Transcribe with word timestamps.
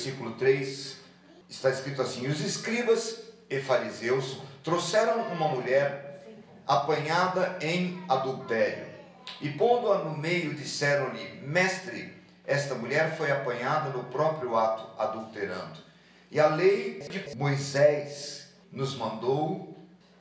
versículo 0.00 0.32
3, 0.32 0.96
está 1.48 1.68
escrito 1.68 2.00
assim: 2.00 2.26
Os 2.26 2.40
escribas 2.40 3.20
e 3.50 3.60
fariseus 3.60 4.38
trouxeram 4.64 5.20
uma 5.28 5.48
mulher 5.48 6.24
apanhada 6.66 7.58
em 7.60 8.02
adultério. 8.08 8.88
E 9.42 9.50
pondo-a 9.50 9.98
no 9.98 10.16
meio, 10.16 10.54
disseram-lhe: 10.54 11.42
Mestre, 11.42 12.14
esta 12.46 12.74
mulher 12.74 13.16
foi 13.18 13.30
apanhada 13.30 13.90
no 13.90 14.04
próprio 14.04 14.56
ato, 14.56 14.88
adulterando. 14.98 15.78
E 16.30 16.40
a 16.40 16.46
lei 16.46 17.00
de 17.00 17.36
Moisés 17.36 18.48
nos 18.72 18.96
mandou 18.96 19.76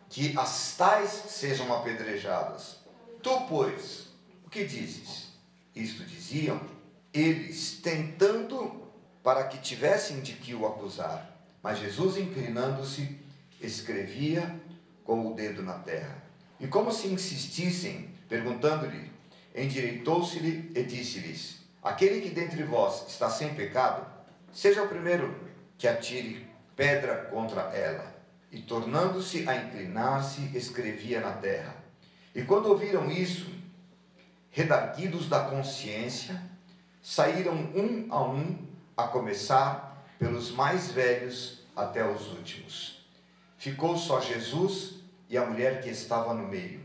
que 0.10 0.38
as 0.38 0.76
tais 0.76 1.10
sejam 1.10 1.74
apedrejadas. 1.74 2.80
Tu, 3.22 3.42
pois, 3.48 4.08
o 4.46 4.50
que 4.50 4.66
dizes? 4.66 5.30
Isto 5.74 6.04
diziam 6.04 6.60
eles, 7.14 7.80
tentando 7.82 8.79
para 9.30 9.44
que 9.44 9.60
tivessem 9.60 10.22
de 10.22 10.34
que 10.34 10.56
o 10.56 10.66
acusar. 10.66 11.40
Mas 11.62 11.78
Jesus, 11.78 12.18
inclinando-se, 12.18 13.16
escrevia 13.62 14.60
com 15.04 15.28
o 15.28 15.36
dedo 15.36 15.62
na 15.62 15.76
terra. 15.76 16.18
E 16.60 16.66
como 16.66 16.92
se 16.92 17.10
insistissem, 17.10 18.10
perguntando-lhe, 18.28 19.12
endireitou-se-lhe 19.56 20.72
e 20.74 20.82
disse-lhes: 20.82 21.60
Aquele 21.84 22.22
que 22.22 22.32
dentre 22.32 22.64
vós 22.64 23.08
está 23.08 23.30
sem 23.30 23.54
pecado, 23.54 24.04
seja 24.52 24.82
o 24.82 24.88
primeiro 24.88 25.40
que 25.78 25.88
atire 25.88 26.48
pedra 26.76 27.26
contra 27.26 27.62
ela. 27.66 28.12
E 28.52 28.60
tornando-se 28.64 29.48
a 29.48 29.56
inclinar-se, 29.56 30.58
escrevia 30.58 31.22
na 31.22 31.34
terra. 31.34 31.76
E 32.34 32.42
quando 32.42 32.66
ouviram 32.66 33.12
isso, 33.12 33.46
redarguidos 34.50 35.30
da 35.30 35.42
consciência, 35.42 36.42
saíram 37.00 37.54
um 37.54 38.08
a 38.10 38.24
um, 38.24 38.69
a 39.04 39.08
começar 39.08 40.06
pelos 40.18 40.52
mais 40.52 40.92
velhos 40.92 41.60
até 41.76 42.08
os 42.08 42.28
últimos. 42.34 43.06
Ficou 43.58 43.98
só 43.98 44.20
Jesus 44.20 44.96
e 45.30 45.38
a 45.38 45.46
mulher 45.46 45.82
que 45.82 45.90
estava 45.90 46.34
no 46.34 46.48
meio. 46.48 46.82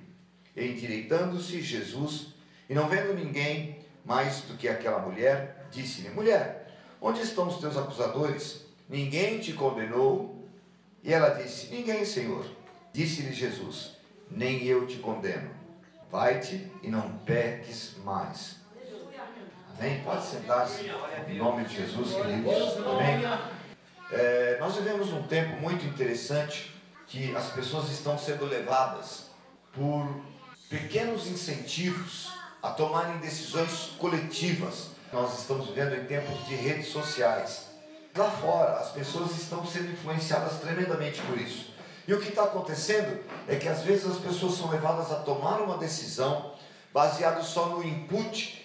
Endireitando-se 0.57 1.61
Jesus, 1.61 2.29
e 2.69 2.75
não 2.75 2.89
vendo 2.89 3.15
ninguém 3.15 3.79
mais 4.05 4.43
do 4.43 4.57
que 4.57 4.69
aquela 4.69 5.01
mulher, 5.01 5.67
disse-lhe: 5.71 6.11
Mulher, 6.11 6.73
onde 7.01 7.21
estão 7.21 7.49
os 7.49 7.59
teus 7.59 7.77
acusadores? 7.77 8.65
Ninguém 8.89 9.41
te 9.41 9.53
condenou? 9.53 10.47
E 11.03 11.13
ela 11.13 11.31
disse: 11.31 11.75
Ninguém, 11.75 12.05
Senhor. 12.05 12.47
Disse-lhe 12.93 13.33
Jesus: 13.33 13.97
Nem 14.31 14.65
eu 14.65 14.87
te 14.87 14.99
condeno. 14.99 15.51
Vai-te 16.11 16.71
e 16.83 16.89
não 16.89 17.19
peques 17.19 17.97
mais. 18.05 18.64
Amém? 19.79 20.03
Pode 20.05 20.25
sentar-se 20.25 20.91
em 21.29 21.37
nome 21.37 21.65
de 21.65 21.77
Jesus, 21.77 22.15
queridos. 22.15 22.77
Amém? 22.87 23.25
É, 24.13 24.57
nós 24.61 24.77
vivemos 24.77 25.13
um 25.13 25.23
tempo 25.25 25.61
muito 25.61 25.85
interessante 25.85 26.73
que 27.07 27.35
as 27.35 27.47
pessoas 27.51 27.91
estão 27.91 28.17
sendo 28.17 28.47
levadas 28.47 29.31
por 29.73 30.09
pequenos 30.71 31.27
incentivos 31.27 32.33
a 32.63 32.71
tomarem 32.71 33.19
decisões 33.19 33.93
coletivas. 33.99 34.91
Nós 35.13 35.41
estamos 35.41 35.69
vivendo 35.69 35.95
em 35.97 36.05
tempos 36.05 36.47
de 36.47 36.55
redes 36.55 36.89
sociais. 36.89 37.67
Lá 38.17 38.31
fora, 38.31 38.79
as 38.79 38.93
pessoas 38.93 39.33
estão 39.33 39.67
sendo 39.67 39.91
influenciadas 39.91 40.61
tremendamente 40.61 41.21
por 41.23 41.37
isso. 41.37 41.75
E 42.07 42.15
o 42.15 42.21
que 42.21 42.29
está 42.29 42.45
acontecendo 42.45 43.19
é 43.49 43.57
que 43.57 43.69
às 43.69 43.83
vezes 43.83 44.07
as 44.07 44.19
pessoas 44.19 44.55
são 44.55 44.71
levadas 44.71 45.11
a 45.11 45.17
tomar 45.17 45.61
uma 45.61 45.79
decisão 45.79 46.53
baseado 46.93 47.43
só 47.43 47.67
no 47.71 47.83
input 47.83 48.64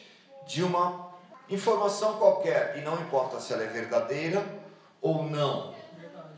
de 0.50 0.64
uma 0.64 1.11
informação 1.47 2.17
qualquer, 2.17 2.76
e 2.76 2.82
não 2.82 2.95
importa 2.95 3.39
se 3.39 3.54
ela 3.54 3.64
é 3.64 3.67
verdadeira 3.67 4.43
ou 4.99 5.23
não. 5.23 5.76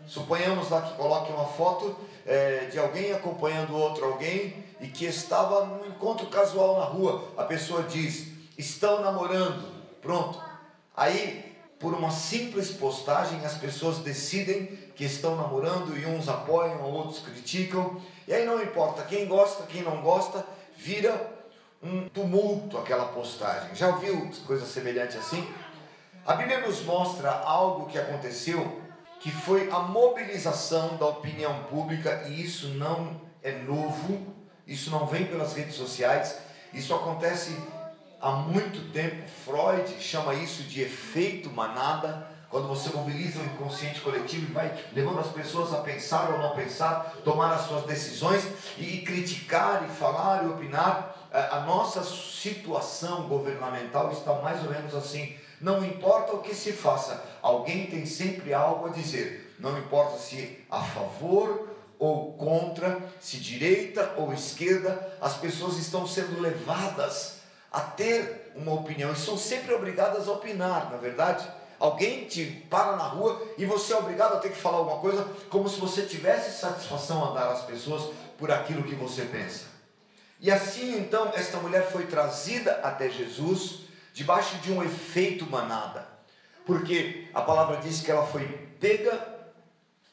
Suponhamos 0.06 0.70
lá 0.70 0.82
que 0.82 0.96
coloque 0.96 1.32
uma 1.32 1.46
foto 1.46 1.96
é, 2.26 2.66
de 2.66 2.78
alguém 2.78 3.14
acompanhando 3.14 3.74
outro 3.74 4.04
alguém 4.04 4.66
e 4.82 4.88
que 4.88 5.06
estava 5.06 5.66
num 5.66 5.86
encontro 5.86 6.28
casual 6.28 6.78
na 6.78 6.84
rua. 6.84 7.24
A 7.38 7.46
pessoa 7.46 7.84
diz: 7.84 8.28
estão 8.58 9.02
namorando. 9.02 9.64
Pronto. 10.02 10.42
Aí, 10.96 11.56
por 11.80 11.94
uma 11.94 12.12
simples 12.12 12.70
postagem, 12.70 13.46
as 13.46 13.54
pessoas 13.54 14.00
decidem 14.00 14.66
que 14.94 15.06
estão 15.06 15.38
namorando 15.38 15.98
e 15.98 16.06
uns 16.06 16.28
apoiam, 16.28 16.84
outros 16.84 17.20
criticam. 17.20 17.96
E 18.28 18.34
aí 18.34 18.46
não 18.46 18.62
importa 18.62 19.04
quem 19.04 19.26
gosta, 19.26 19.64
quem 19.64 19.84
não 19.84 20.02
gosta, 20.02 20.46
vira 20.76 21.41
um 21.82 22.08
tumulto 22.10 22.78
aquela 22.78 23.06
postagem. 23.06 23.74
Já 23.74 23.88
ouviu 23.88 24.30
coisa 24.46 24.66
semelhante 24.66 25.18
assim? 25.18 25.48
A 26.26 26.36
Bíblia 26.36 26.60
nos 26.60 26.84
mostra 26.84 27.32
algo 27.32 27.88
que 27.88 27.98
aconteceu 27.98 28.82
que 29.20 29.32
foi 29.32 29.70
a 29.70 29.80
mobilização 29.80 30.98
da 30.98 31.06
opinião 31.06 31.64
pública 31.64 32.24
e 32.28 32.42
isso 32.42 32.70
não 32.70 33.22
é 33.44 33.52
novo, 33.52 34.36
isso 34.66 34.90
não 34.90 35.06
vem 35.06 35.26
pelas 35.26 35.54
redes 35.54 35.76
sociais, 35.76 36.38
isso 36.74 36.94
acontece 36.94 37.56
há 38.20 38.32
muito 38.32 38.92
tempo. 38.92 39.24
Freud 39.46 40.02
chama 40.02 40.34
isso 40.34 40.64
de 40.64 40.82
efeito 40.82 41.52
manada, 41.52 42.28
quando 42.50 42.68
você 42.68 42.90
mobiliza 42.90 43.40
o 43.40 43.46
inconsciente 43.46 44.02
coletivo 44.02 44.50
e 44.50 44.54
vai 44.54 44.86
levando 44.92 45.20
as 45.20 45.28
pessoas 45.28 45.72
a 45.72 45.78
pensar 45.78 46.32
ou 46.32 46.40
não 46.40 46.56
pensar, 46.56 47.16
tomar 47.24 47.54
as 47.54 47.62
suas 47.62 47.86
decisões 47.86 48.46
e 48.78 48.98
criticar 49.02 49.86
e 49.88 49.94
falar 49.94 50.44
e 50.44 50.48
opinar 50.48 51.16
a 51.32 51.62
nossa 51.62 52.04
situação 52.04 53.24
governamental 53.28 54.12
está 54.12 54.34
mais 54.36 54.64
ou 54.64 54.70
menos 54.70 54.94
assim. 54.94 55.36
Não 55.62 55.86
importa 55.86 56.34
o 56.34 56.42
que 56.42 56.54
se 56.54 56.74
faça, 56.74 57.24
alguém 57.42 57.86
tem 57.86 58.06
sempre 58.06 58.54
algo 58.54 58.88
a 58.88 58.90
dizer. 58.90 59.56
Não 59.60 59.78
importa 59.78 60.18
se 60.18 60.66
a 60.70 60.82
favor 60.82 61.70
ou 62.00 62.34
contra, 62.34 63.00
se 63.20 63.38
direita 63.38 64.16
ou 64.18 64.34
esquerda, 64.34 65.16
as 65.22 65.38
pessoas 65.38 65.78
estão 65.78 66.08
sendo 66.08 66.42
levadas 66.42 67.42
a 67.72 67.80
ter 67.80 68.52
uma 68.56 68.74
opinião 68.74 69.14
e 69.14 69.16
são 69.16 69.38
sempre 69.38 69.74
obrigadas 69.74 70.28
a 70.28 70.32
opinar, 70.32 70.90
na 70.90 70.98
é 70.98 71.00
verdade? 71.00 71.48
Alguém 71.80 72.26
te 72.26 72.46
para 72.70 72.96
na 72.96 73.04
rua 73.04 73.42
e 73.58 73.66
você 73.66 73.94
é 73.94 73.98
obrigado 73.98 74.34
a 74.34 74.40
ter 74.40 74.50
que 74.50 74.58
falar 74.58 74.78
alguma 74.78 75.00
coisa 75.00 75.26
como 75.50 75.70
se 75.70 75.80
você 75.80 76.04
tivesse 76.04 76.60
satisfação 76.60 77.24
a 77.30 77.34
dar 77.34 77.52
às 77.52 77.62
pessoas 77.62 78.12
por 78.38 78.52
aquilo 78.52 78.84
que 78.84 78.96
você 78.96 79.24
pensa. 79.24 79.71
E 80.42 80.50
assim 80.50 80.98
então 80.98 81.32
esta 81.36 81.58
mulher 81.60 81.92
foi 81.92 82.08
trazida 82.08 82.82
até 82.84 83.10
Jesus 83.10 83.82
debaixo 84.12 84.58
de 84.58 84.72
um 84.72 84.84
efeito 84.84 85.46
manada, 85.46 86.08
porque 86.66 87.28
a 87.32 87.42
palavra 87.42 87.78
diz 87.78 88.02
que 88.02 88.10
ela 88.10 88.26
foi 88.26 88.48
pega 88.80 89.40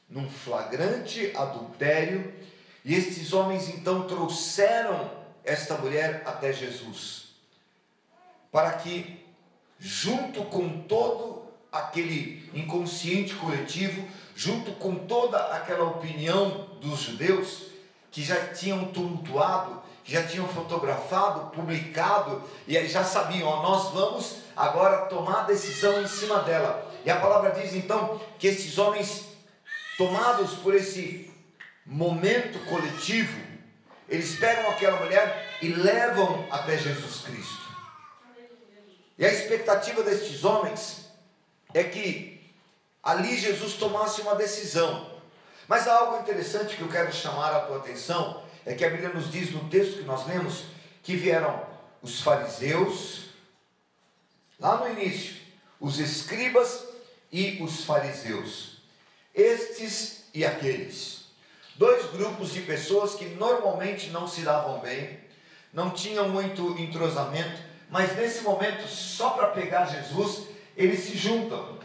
num 0.09 0.28
flagrante 0.28 1.33
adultério, 1.34 2.33
e 2.84 2.94
estes 2.94 3.33
homens 3.33 3.69
então 3.71 4.06
trouxeram 4.06 5.11
esta 5.44 5.75
mulher 5.77 6.22
até 6.27 6.53
Jesus, 6.53 7.34
para 8.53 8.72
que, 8.72 9.27
junto 9.78 10.44
com 10.44 10.83
todo 10.83 11.47
aquele 11.72 12.49
inconsciente 12.55 13.34
coletivo, 13.34 14.06
junto 14.37 14.72
com 14.72 14.94
toda 14.94 15.38
aquela 15.55 15.84
opinião 15.84 16.69
dos 16.81 17.00
judeus, 17.00 17.69
que 18.11 18.22
já 18.22 18.53
tinham 18.55 18.87
tumultuado 18.87 19.78
já 20.08 20.22
tinham 20.22 20.48
fotografado, 20.48 21.50
publicado 21.50 22.42
e 22.66 22.82
já 22.88 23.04
sabiam, 23.04 23.46
ó, 23.46 23.62
nós 23.62 23.92
vamos 23.92 24.36
agora 24.56 25.04
tomar 25.04 25.41
a 25.41 25.42
decisão 25.42 26.00
em 26.00 26.08
cima 26.08 26.41
dela. 26.41 26.91
E 27.04 27.10
a 27.10 27.20
palavra 27.20 27.50
diz 27.50 27.74
então 27.74 28.19
que 28.38 28.46
esses 28.46 28.78
homens, 28.78 29.26
tomados 29.98 30.54
por 30.54 30.74
esse 30.74 31.30
momento 31.84 32.58
coletivo, 32.70 33.38
eles 34.08 34.37
pegam 34.37 34.70
aquela 34.70 34.99
mulher 34.99 35.58
e 35.60 35.69
levam 35.69 36.49
até 36.50 36.78
Jesus 36.78 37.20
Cristo. 37.20 37.69
E 39.19 39.26
a 39.26 39.28
expectativa 39.31 40.02
destes 40.02 40.43
homens 40.43 41.11
é 41.75 41.84
que 41.84 42.50
ali 43.02 43.37
Jesus 43.37 43.75
tomasse 43.75 44.22
uma 44.22 44.34
decisão. 44.34 45.19
Mas 45.66 45.87
há 45.87 45.99
algo 45.99 46.22
interessante 46.22 46.76
que 46.76 46.82
eu 46.82 46.88
quero 46.88 47.12
chamar 47.12 47.54
a 47.54 47.61
tua 47.61 47.76
atenção 47.76 48.48
é 48.69 48.75
que 48.75 48.85
a 48.85 48.91
Bíblia 48.91 49.09
nos 49.09 49.32
diz 49.32 49.50
no 49.50 49.67
texto 49.70 50.00
que 50.00 50.05
nós 50.05 50.26
lemos 50.26 50.65
que 51.03 51.17
vieram 51.17 51.67
os 52.03 52.20
fariseus, 52.20 53.31
lá 54.61 54.76
no 54.76 54.91
início, 54.91 55.37
os 55.81 55.99
escribas 55.99 56.85
e 57.32 57.62
os 57.62 57.85
fariseus, 57.85 58.82
estes 59.35 60.25
e 60.35 60.44
aqueles. 60.44 61.29
Dois 61.76 62.11
grupos 62.11 62.53
de 62.53 62.61
pessoas 62.61 63.15
que 63.15 63.25
normalmente 63.25 64.11
não 64.11 64.29
se 64.29 64.43
davam 64.43 64.81
bem, 64.81 65.19
não 65.73 65.91
tinham 65.91 66.29
muito 66.29 66.79
entrosamento, 66.79 67.62
mas 67.88 68.14
nesse 68.17 68.43
momento, 68.43 68.87
só 68.87 69.31
para 69.31 69.47
pegar 69.47 69.87
Jesus, 69.87 70.47
eles 70.76 71.05
se 71.05 71.17
juntam. 71.17 71.79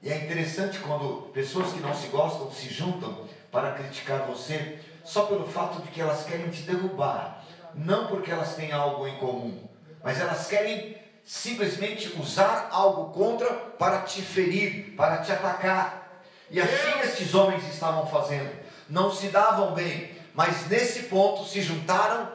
E 0.00 0.10
é 0.10 0.16
interessante 0.16 0.78
quando 0.78 1.30
pessoas 1.34 1.74
que 1.74 1.80
não 1.80 1.94
se 1.94 2.06
gostam 2.06 2.50
se 2.50 2.70
juntam 2.70 3.28
para 3.52 3.72
criticar 3.72 4.26
você, 4.26 4.78
só 5.04 5.26
pelo 5.26 5.46
fato 5.46 5.82
de 5.82 5.88
que 5.88 6.00
elas 6.00 6.24
querem 6.24 6.50
te 6.50 6.62
derrubar, 6.62 7.44
não 7.74 8.06
porque 8.06 8.30
elas 8.30 8.54
têm 8.54 8.72
algo 8.72 9.06
em 9.06 9.16
comum, 9.18 9.68
mas 10.02 10.20
elas 10.20 10.46
querem 10.46 10.96
simplesmente 11.24 12.18
usar 12.20 12.68
algo 12.70 13.12
contra 13.12 13.48
para 13.52 14.02
te 14.02 14.22
ferir, 14.22 14.94
para 14.96 15.18
te 15.18 15.32
atacar. 15.32 16.22
E 16.50 16.60
assim 16.60 17.00
estes 17.02 17.34
homens 17.34 17.66
estavam 17.72 18.06
fazendo. 18.06 18.50
Não 18.88 19.10
se 19.10 19.28
davam 19.28 19.72
bem, 19.72 20.10
mas 20.34 20.68
nesse 20.68 21.04
ponto 21.04 21.44
se 21.44 21.62
juntaram, 21.62 22.28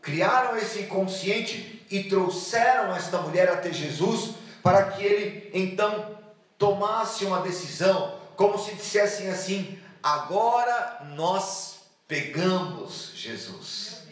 criaram 0.00 0.56
esse 0.56 0.80
inconsciente 0.80 1.86
e 1.90 2.04
trouxeram 2.04 2.94
esta 2.94 3.18
mulher 3.18 3.48
até 3.48 3.72
Jesus 3.72 4.34
para 4.62 4.84
que 4.84 5.04
ele 5.04 5.50
então 5.52 6.16
tomasse 6.58 7.24
uma 7.24 7.40
decisão, 7.40 8.14
como 8.36 8.58
se 8.58 8.74
dissessem 8.74 9.28
assim: 9.28 9.78
agora 10.02 11.06
nós 11.16 11.71
pegamos 12.12 13.12
Jesus. 13.14 14.02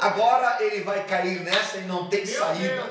Agora 0.00 0.60
ele 0.60 0.82
vai 0.82 1.06
cair 1.06 1.42
nessa 1.42 1.78
e 1.78 1.82
não 1.82 2.08
tem 2.08 2.26
saída. 2.26 2.84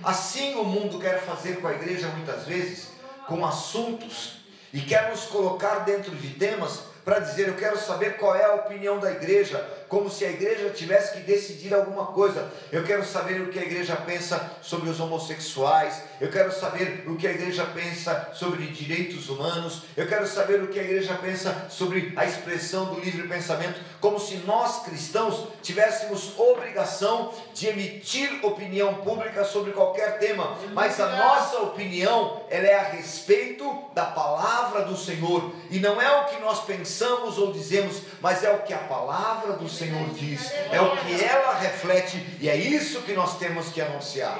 Assim 0.00 0.54
o 0.54 0.62
mundo 0.62 1.00
quer 1.00 1.20
fazer 1.20 1.60
com 1.60 1.66
a 1.66 1.72
igreja 1.72 2.06
muitas 2.06 2.44
vezes, 2.44 2.90
com 3.26 3.44
assuntos, 3.44 4.36
e 4.72 4.80
quer 4.80 5.10
nos 5.10 5.24
colocar 5.24 5.80
dentro 5.80 6.14
de 6.14 6.34
temas 6.34 6.82
para 7.04 7.18
dizer: 7.18 7.48
Eu 7.48 7.56
quero 7.56 7.76
saber 7.76 8.16
qual 8.16 8.36
é 8.36 8.44
a 8.44 8.54
opinião 8.54 9.00
da 9.00 9.10
igreja, 9.10 9.68
como 9.94 10.10
se 10.10 10.24
a 10.24 10.30
igreja 10.30 10.70
tivesse 10.70 11.12
que 11.12 11.20
decidir 11.20 11.72
alguma 11.72 12.06
coisa. 12.06 12.50
Eu 12.72 12.82
quero 12.82 13.04
saber 13.04 13.40
o 13.42 13.52
que 13.52 13.60
a 13.60 13.62
igreja 13.62 13.94
pensa 13.94 14.50
sobre 14.60 14.90
os 14.90 14.98
homossexuais, 14.98 16.02
eu 16.20 16.28
quero 16.32 16.50
saber 16.52 17.04
o 17.06 17.14
que 17.14 17.28
a 17.28 17.30
igreja 17.30 17.64
pensa 17.66 18.32
sobre 18.34 18.66
direitos 18.66 19.28
humanos, 19.28 19.82
eu 19.96 20.08
quero 20.08 20.26
saber 20.26 20.60
o 20.64 20.66
que 20.66 20.80
a 20.80 20.82
igreja 20.82 21.14
pensa 21.14 21.68
sobre 21.70 22.12
a 22.16 22.24
expressão 22.24 22.86
do 22.86 23.00
livre 23.00 23.28
pensamento, 23.28 23.80
como 24.00 24.18
se 24.18 24.38
nós 24.38 24.82
cristãos 24.82 25.46
tivéssemos 25.62 26.36
obrigação 26.36 27.32
de 27.54 27.68
emitir 27.68 28.44
opinião 28.44 28.94
pública 28.94 29.44
sobre 29.44 29.70
qualquer 29.70 30.18
tema, 30.18 30.58
mas 30.72 30.98
a 30.98 31.08
nossa 31.08 31.58
opinião 31.60 32.42
ela 32.50 32.66
é 32.66 32.74
a 32.74 32.82
respeito 32.82 33.84
da 33.94 34.06
palavra 34.06 34.82
do 34.82 34.96
Senhor. 34.96 35.54
E 35.70 35.78
não 35.78 36.02
é 36.02 36.20
o 36.20 36.24
que 36.24 36.40
nós 36.40 36.64
pensamos 36.64 37.38
ou 37.38 37.52
dizemos, 37.52 38.02
mas 38.20 38.42
é 38.42 38.50
o 38.50 38.62
que 38.62 38.74
a 38.74 38.78
palavra 38.78 39.52
do 39.52 39.68
Senhor 39.68 39.83
diz, 40.14 40.52
é 40.70 40.80
o 40.80 40.96
que 40.96 41.24
ela 41.24 41.54
reflete 41.54 42.38
e 42.40 42.48
é 42.48 42.56
isso 42.56 43.02
que 43.02 43.12
nós 43.12 43.38
temos 43.38 43.68
que 43.68 43.80
anunciar. 43.80 44.38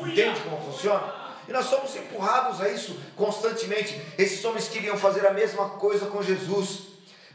Entende 0.00 0.40
como 0.40 0.60
funciona? 0.60 1.22
E 1.48 1.52
nós 1.52 1.66
somos 1.66 1.94
empurrados 1.96 2.60
a 2.60 2.68
isso 2.68 2.98
constantemente. 3.16 4.00
Esses 4.16 4.44
homens 4.44 4.68
queriam 4.68 4.96
fazer 4.96 5.26
a 5.26 5.32
mesma 5.32 5.70
coisa 5.70 6.06
com 6.06 6.22
Jesus. 6.22 6.88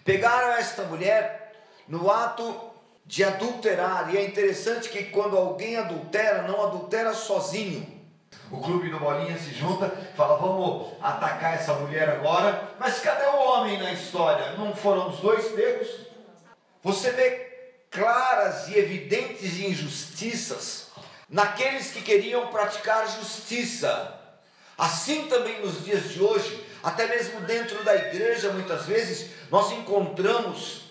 Pegaram 0.05 0.53
esta 0.53 0.83
mulher 0.83 1.53
no 1.87 2.09
ato 2.09 2.71
de 3.05 3.23
adulterar. 3.23 4.13
E 4.13 4.17
é 4.17 4.23
interessante 4.23 4.89
que 4.89 5.05
quando 5.05 5.37
alguém 5.37 5.77
adultera, 5.77 6.43
não 6.43 6.65
adultera 6.65 7.13
sozinho. 7.13 7.97
O 8.49 8.61
clube 8.61 8.89
do 8.89 8.99
Bolinha 8.99 9.37
se 9.37 9.53
junta, 9.53 9.89
fala: 10.15 10.37
vamos 10.37 10.93
atacar 11.01 11.55
essa 11.55 11.73
mulher 11.73 12.09
agora. 12.09 12.75
Mas 12.79 12.99
cadê 12.99 13.25
o 13.25 13.37
homem 13.37 13.77
na 13.77 13.91
história? 13.91 14.51
Não 14.53 14.73
foram 14.73 15.09
os 15.09 15.19
dois 15.19 15.45
pegos? 15.49 16.06
Você 16.83 17.11
vê 17.11 17.47
claras 17.89 18.67
e 18.69 18.77
evidentes 18.77 19.59
injustiças 19.59 20.87
naqueles 21.29 21.91
que 21.91 22.01
queriam 22.01 22.47
praticar 22.47 23.07
justiça. 23.19 24.13
Assim 24.77 25.27
também 25.27 25.61
nos 25.61 25.83
dias 25.83 26.09
de 26.09 26.21
hoje, 26.21 26.63
até 26.83 27.07
mesmo 27.07 27.41
dentro 27.41 27.83
da 27.83 27.95
igreja, 27.95 28.51
muitas 28.51 28.85
vezes, 28.85 29.31
nós 29.49 29.71
encontramos 29.71 30.87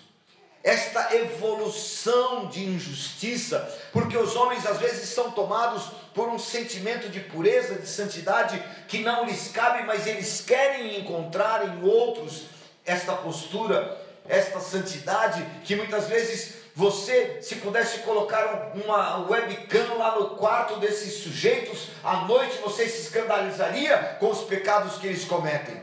esta 0.63 1.15
evolução 1.15 2.47
de 2.47 2.65
injustiça, 2.65 3.73
porque 3.93 4.17
os 4.17 4.35
homens 4.35 4.65
às 4.65 4.77
vezes 4.79 5.07
são 5.09 5.31
tomados 5.31 5.83
por 6.13 6.27
um 6.27 6.37
sentimento 6.37 7.07
de 7.07 7.21
pureza, 7.21 7.75
de 7.75 7.87
santidade 7.87 8.61
que 8.87 8.99
não 8.99 9.25
lhes 9.25 9.47
cabe, 9.47 9.83
mas 9.83 10.05
eles 10.05 10.41
querem 10.41 10.99
encontrar 10.99 11.65
em 11.65 11.87
outros 11.87 12.47
esta 12.85 13.13
postura, 13.13 13.97
esta 14.29 14.59
santidade 14.59 15.45
que 15.63 15.75
muitas 15.75 16.07
vezes 16.07 16.55
você, 16.75 17.39
se 17.41 17.55
pudesse 17.55 17.99
colocar 17.99 18.71
uma 18.75 19.27
webcam 19.27 19.95
lá 19.97 20.19
no 20.19 20.31
quarto 20.35 20.75
desses 20.75 21.23
sujeitos, 21.23 21.87
à 22.03 22.17
noite 22.25 22.59
você 22.59 22.87
se 22.87 23.01
escandalizaria 23.01 24.17
com 24.19 24.29
os 24.29 24.41
pecados 24.41 24.97
que 24.97 25.07
eles 25.07 25.25
cometem. 25.25 25.81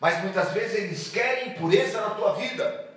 Mas 0.00 0.22
muitas 0.22 0.50
vezes 0.52 0.78
eles 0.78 1.10
querem 1.10 1.52
pureza 1.54 2.00
na 2.00 2.10
tua 2.10 2.32
vida. 2.32 2.88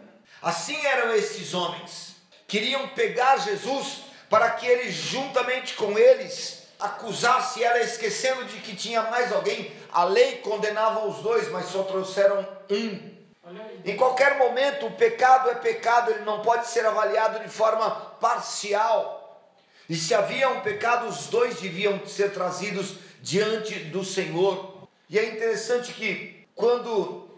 Assim 0.42 0.86
eram 0.86 1.14
esses 1.14 1.54
homens. 1.54 2.16
Queriam 2.48 2.88
pegar 2.90 3.38
Jesus 3.38 4.04
para 4.30 4.52
que 4.52 4.66
ele, 4.66 4.90
juntamente 4.90 5.74
com 5.74 5.98
eles, 5.98 6.64
acusasse 6.80 7.64
ela, 7.64 7.80
esquecendo 7.80 8.46
de 8.46 8.58
que 8.58 8.76
tinha 8.76 9.02
mais 9.04 9.32
alguém. 9.32 9.72
A 9.92 10.06
lei 10.06 10.38
condenava 10.38 11.06
os 11.06 11.18
dois, 11.18 11.50
mas 11.52 11.66
só 11.66 11.84
trouxeram 11.84 12.48
um. 12.70 13.13
Em 13.84 13.98
qualquer 13.98 14.38
momento, 14.38 14.86
o 14.86 14.92
pecado 14.92 15.50
é 15.50 15.56
pecado, 15.56 16.12
ele 16.12 16.24
não 16.24 16.42
pode 16.42 16.68
ser 16.68 16.86
avaliado 16.86 17.40
de 17.40 17.50
forma 17.50 17.92
parcial. 18.22 19.20
E 19.90 19.96
se 19.96 20.14
havia 20.14 20.50
um 20.50 20.62
pecado, 20.62 21.08
os 21.08 21.28
dois 21.28 21.60
deviam 21.60 22.06
ser 22.08 22.32
trazidos 22.32 22.96
diante 23.22 23.76
do 23.76 24.04
Senhor. 24.04 24.88
E 25.10 25.20
é 25.20 25.26
interessante 25.26 25.92
que 25.92 26.48
quando 26.56 27.30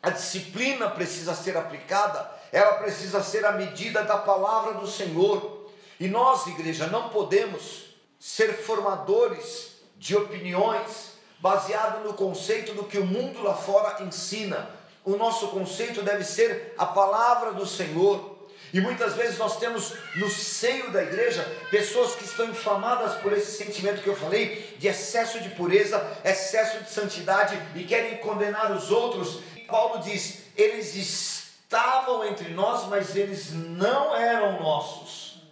a 0.00 0.10
disciplina 0.10 0.88
precisa 0.90 1.34
ser 1.34 1.56
aplicada, 1.56 2.30
ela 2.52 2.74
precisa 2.74 3.20
ser 3.20 3.44
a 3.44 3.52
medida 3.52 4.04
da 4.04 4.16
palavra 4.16 4.74
do 4.74 4.86
Senhor. 4.86 5.68
E 5.98 6.06
nós, 6.06 6.46
igreja, 6.46 6.86
não 6.86 7.08
podemos 7.08 7.96
ser 8.20 8.54
formadores 8.62 9.72
de 9.96 10.16
opiniões 10.16 11.18
baseado 11.40 12.04
no 12.04 12.14
conceito 12.14 12.74
do 12.74 12.84
que 12.84 12.98
o 12.98 13.04
mundo 13.04 13.42
lá 13.42 13.54
fora 13.54 14.02
ensina 14.04 14.77
o 15.08 15.16
nosso 15.16 15.48
conceito 15.48 16.02
deve 16.02 16.22
ser 16.22 16.74
a 16.76 16.84
palavra 16.84 17.52
do 17.52 17.66
Senhor. 17.66 18.36
E 18.74 18.78
muitas 18.78 19.14
vezes 19.14 19.38
nós 19.38 19.56
temos 19.56 19.94
no 20.16 20.28
seio 20.28 20.90
da 20.90 21.02
igreja 21.02 21.42
pessoas 21.70 22.14
que 22.14 22.24
estão 22.24 22.44
inflamadas 22.44 23.14
por 23.22 23.32
esse 23.32 23.56
sentimento 23.56 24.02
que 24.02 24.08
eu 24.08 24.14
falei, 24.14 24.76
de 24.78 24.86
excesso 24.86 25.40
de 25.40 25.48
pureza, 25.50 26.06
excesso 26.22 26.84
de 26.84 26.90
santidade 26.90 27.58
e 27.74 27.84
querem 27.84 28.18
condenar 28.18 28.70
os 28.70 28.90
outros. 28.90 29.40
Paulo 29.66 30.02
diz: 30.02 30.40
eles 30.54 30.94
estavam 30.94 32.26
entre 32.26 32.50
nós, 32.50 32.86
mas 32.86 33.16
eles 33.16 33.50
não 33.54 34.14
eram 34.14 34.60
nossos, 34.60 35.42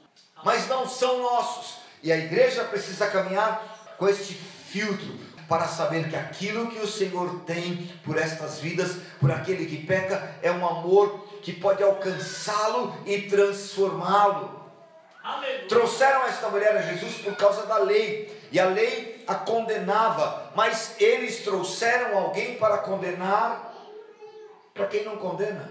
mas 0.45 0.69
não 0.69 0.87
são 0.87 1.23
nossos. 1.23 1.77
E 2.03 2.13
a 2.13 2.19
igreja 2.19 2.63
precisa 2.65 3.07
caminhar 3.07 3.95
com 3.97 4.07
este 4.07 4.35
filtro, 4.35 5.19
para 5.49 5.67
saber 5.67 6.09
que 6.09 6.17
aquilo 6.17 6.69
que 6.69 6.79
o 6.79 6.89
Senhor 6.89 7.41
tem 7.47 7.91
por 8.05 8.19
estas 8.19 8.59
vidas, 8.59 8.97
por 9.21 9.31
aquele 9.31 9.67
que 9.67 9.87
peca, 9.87 10.37
é 10.43 10.51
um 10.51 10.67
amor 10.67 11.27
que 11.43 11.53
pode 11.53 11.83
alcançá-lo 11.83 12.95
e 13.07 13.23
transformá-lo. 13.23 14.65
Trouxeram 15.69 16.25
esta 16.25 16.49
mulher 16.49 16.77
a 16.77 16.83
Jesus 16.83 17.17
por 17.17 17.37
causa 17.37 17.67
da 17.67 17.79
lei, 17.79 18.37
e 18.51 18.61
a 18.61 18.67
lei 18.67 19.25
a 19.27 19.35
condenava, 19.35 20.53
mas 20.55 20.95
eles 21.01 21.43
trouxeram 21.43 22.17
alguém 22.17 22.57
para 22.57 22.79
condenar 22.79 23.75
para 24.73 24.87
quem 24.87 25.05
não 25.05 25.17
condena. 25.17 25.71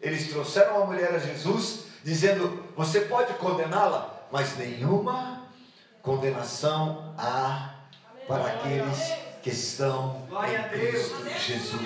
Eles 0.00 0.28
trouxeram 0.28 0.82
a 0.82 0.86
mulher 0.86 1.14
a 1.14 1.18
Jesus, 1.18 1.84
dizendo: 2.02 2.64
Você 2.76 3.02
pode 3.02 3.32
condená-la, 3.34 4.26
mas 4.30 4.56
nenhuma 4.58 5.46
condenação 6.02 7.14
há 7.16 7.73
para 8.26 8.46
aqueles 8.46 9.12
que 9.42 9.50
estão 9.50 10.22
em 10.48 10.68
Cristo 10.70 11.16
Jesus. 11.38 11.82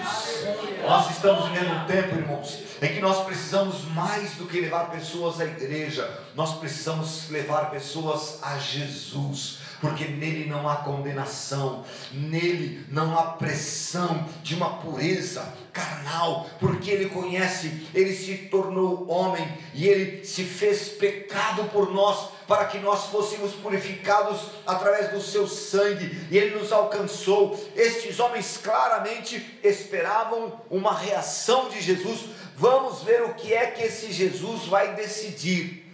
Nós 0.87 1.11
estamos 1.11 1.49
vivendo 1.49 1.73
um 1.73 1.87
tempo, 1.87 2.15
irmãos, 2.15 2.63
em 2.81 2.95
que 2.95 3.01
nós 3.01 3.25
precisamos 3.25 3.85
mais 3.87 4.37
do 4.37 4.47
que 4.47 4.61
levar 4.61 4.91
pessoas 4.91 5.41
à 5.41 5.45
igreja, 5.45 6.09
nós 6.37 6.57
precisamos 6.59 7.29
levar 7.31 7.71
pessoas 7.71 8.39
a 8.43 8.59
Jesus 8.59 9.59
porque 9.81 10.05
nele 10.05 10.49
não 10.49 10.69
há 10.69 10.77
condenação, 10.77 11.85
nele 12.13 12.85
não 12.89 13.17
há 13.19 13.33
pressão 13.33 14.29
de 14.43 14.55
uma 14.55 14.79
pureza 14.79 15.53
carnal, 15.73 16.49
porque 16.59 16.91
ele 16.91 17.09
conhece, 17.09 17.87
ele 17.95 18.13
se 18.15 18.37
tornou 18.49 19.09
homem 19.09 19.47
e 19.75 19.87
ele 19.87 20.25
se 20.25 20.43
fez 20.43 20.89
pecado 20.89 21.65
por 21.65 21.93
nós, 21.93 22.31
para 22.49 22.65
que 22.65 22.79
nós 22.79 23.07
fôssemos 23.07 23.53
purificados 23.53 24.41
através 24.67 25.11
do 25.11 25.21
seu 25.21 25.47
sangue, 25.47 26.27
e 26.31 26.37
ele 26.37 26.59
nos 26.59 26.73
alcançou. 26.73 27.59
Estes 27.77 28.19
homens 28.19 28.57
claramente 28.57 29.59
esperavam 29.63 30.61
uma 30.71 30.95
reação 30.95 31.69
de 31.69 31.81
Jesus. 31.81 32.21
Vamos 32.57 33.03
ver 33.03 33.23
o 33.23 33.35
que 33.35 33.53
é 33.53 33.71
que 33.71 33.85
esse 33.85 34.11
Jesus 34.11 34.65
vai 34.65 34.95
decidir. 34.95 35.85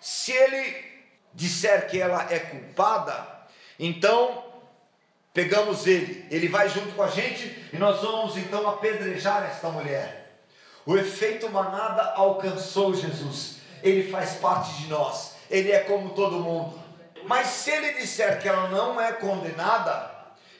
Se 0.00 0.32
ele 0.32 0.89
disser 1.32 1.88
que 1.88 2.00
ela 2.00 2.26
é 2.30 2.38
culpada, 2.38 3.26
então 3.78 4.44
pegamos 5.32 5.86
ele, 5.86 6.26
ele 6.30 6.48
vai 6.48 6.68
junto 6.68 6.94
com 6.94 7.02
a 7.02 7.08
gente 7.08 7.68
e 7.72 7.76
nós 7.76 8.00
vamos 8.00 8.36
então 8.36 8.68
apedrejar 8.68 9.44
esta 9.44 9.68
mulher. 9.68 10.40
O 10.84 10.96
efeito 10.96 11.48
manada 11.50 12.02
alcançou 12.14 12.94
Jesus, 12.94 13.56
ele 13.82 14.10
faz 14.10 14.34
parte 14.34 14.72
de 14.82 14.88
nós, 14.88 15.34
ele 15.50 15.70
é 15.70 15.80
como 15.80 16.10
todo 16.10 16.40
mundo. 16.40 16.80
Mas 17.24 17.46
se 17.48 17.70
ele 17.70 17.92
disser 17.94 18.40
que 18.40 18.48
ela 18.48 18.68
não 18.68 19.00
é 19.00 19.12
condenada, 19.12 20.10